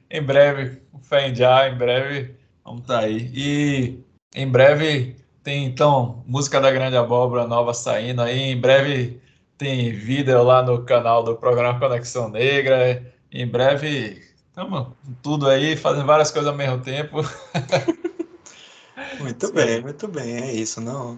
[0.09, 3.31] em breve, fé em já, em breve vamos estar tá aí.
[3.33, 3.99] E
[4.35, 8.39] em breve tem então música da Grande Abóbora nova saindo aí.
[8.39, 9.21] Em breve
[9.57, 13.13] tem vídeo lá no canal do programa Conexão Negra.
[13.31, 14.21] Em breve
[14.53, 14.87] estamos
[15.23, 17.17] tudo aí, fazendo várias coisas ao mesmo tempo.
[19.19, 21.17] Muito bem, muito bem, é isso, não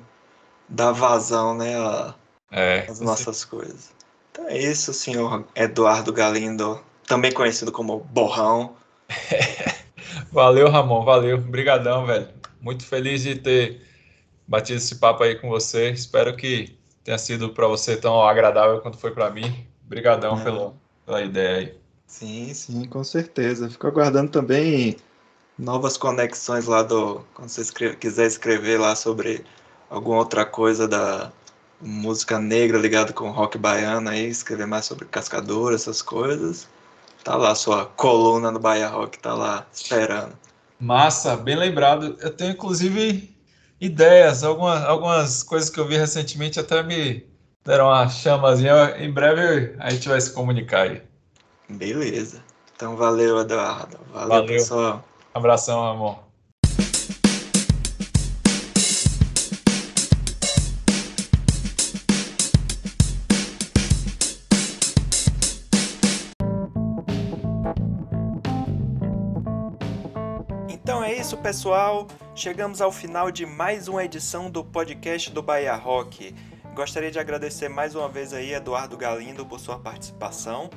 [0.69, 2.15] dá vazão, né, a,
[2.51, 3.47] é, as nossas sim.
[3.47, 3.91] coisas.
[4.31, 8.75] Então é isso, senhor Eduardo Galindo, também conhecido como Borrão.
[10.31, 11.37] valeu, Ramon, valeu.
[11.37, 12.29] Obrigadão, velho.
[12.59, 13.81] Muito feliz de ter
[14.47, 15.91] batido esse papo aí com você.
[15.91, 19.67] Espero que tenha sido para você tão agradável quanto foi para mim.
[19.85, 20.43] Obrigadão é.
[20.43, 20.73] pela,
[21.05, 21.84] pela ideia aí.
[22.07, 23.69] Sim, sim, com certeza.
[23.69, 24.97] Fico aguardando também
[25.57, 27.25] novas conexões lá do.
[27.33, 29.45] Quando você escreve, quiser escrever lá sobre
[29.89, 31.31] alguma outra coisa da
[31.81, 36.67] música negra ligada com rock baiano aí, escrever mais sobre cascador, essas coisas.
[37.23, 40.37] Tá lá sua coluna no Bahia Rock, tá lá esperando.
[40.79, 42.17] Massa, bem lembrado.
[42.21, 43.35] Eu tenho inclusive
[43.79, 47.25] ideias, algumas, algumas coisas que eu vi recentemente até me
[47.63, 48.95] deram uma chamazinha.
[48.99, 51.14] Em breve a gente vai se comunicar aí.
[51.69, 52.43] Beleza.
[52.75, 53.97] Então valeu, Eduardo.
[54.13, 54.45] Valeu, valeu.
[54.47, 55.03] pessoal.
[55.33, 56.25] Abração, amor.
[71.25, 72.07] isso, pessoal.
[72.35, 76.35] Chegamos ao final de mais uma edição do podcast do Bahia Rock.
[76.75, 80.69] Gostaria de agradecer mais uma vez aí Eduardo Galindo por sua participação.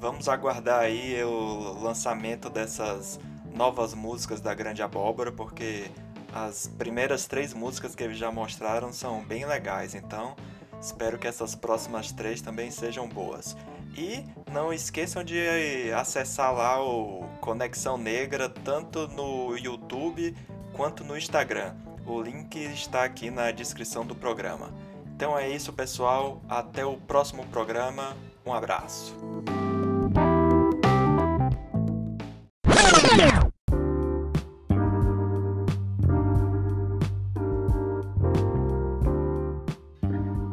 [0.00, 3.20] Vamos aguardar aí o lançamento dessas
[3.54, 5.90] novas músicas da Grande Abóbora, porque
[6.32, 10.34] as primeiras três músicas que eles já mostraram são bem legais, então
[10.80, 13.54] espero que essas próximas três também sejam boas.
[13.94, 20.34] E não esqueçam de acessar lá o Conexão Negra tanto no YouTube
[20.72, 21.74] quanto no Instagram.
[22.06, 24.72] O link está aqui na descrição do programa.
[25.14, 26.40] Então é isso, pessoal.
[26.48, 28.16] Até o próximo programa.
[28.46, 29.14] Um abraço.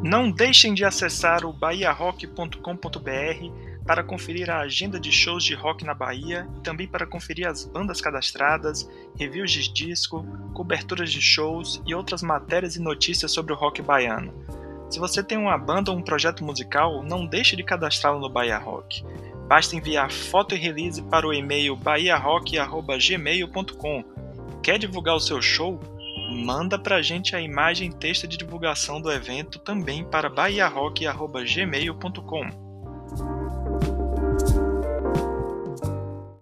[0.04, 2.58] Não deixem de acessar o bahiarock.com.br
[3.86, 7.66] para conferir a agenda de shows de rock na Bahia e também para conferir as
[7.66, 13.56] bandas cadastradas, reviews de disco, coberturas de shows e outras matérias e notícias sobre o
[13.56, 14.34] rock baiano.
[14.90, 18.58] Se você tem uma banda ou um projeto musical, não deixe de cadastrá-lo no Bahia
[18.58, 19.04] Rock.
[19.48, 24.04] Basta enviar foto e release para o e-mail bahiarock.gmail.com.
[24.62, 25.80] Quer divulgar o seu show?
[26.30, 32.67] manda pra gente a imagem e texto de divulgação do evento também para bahiarock.gmail.com.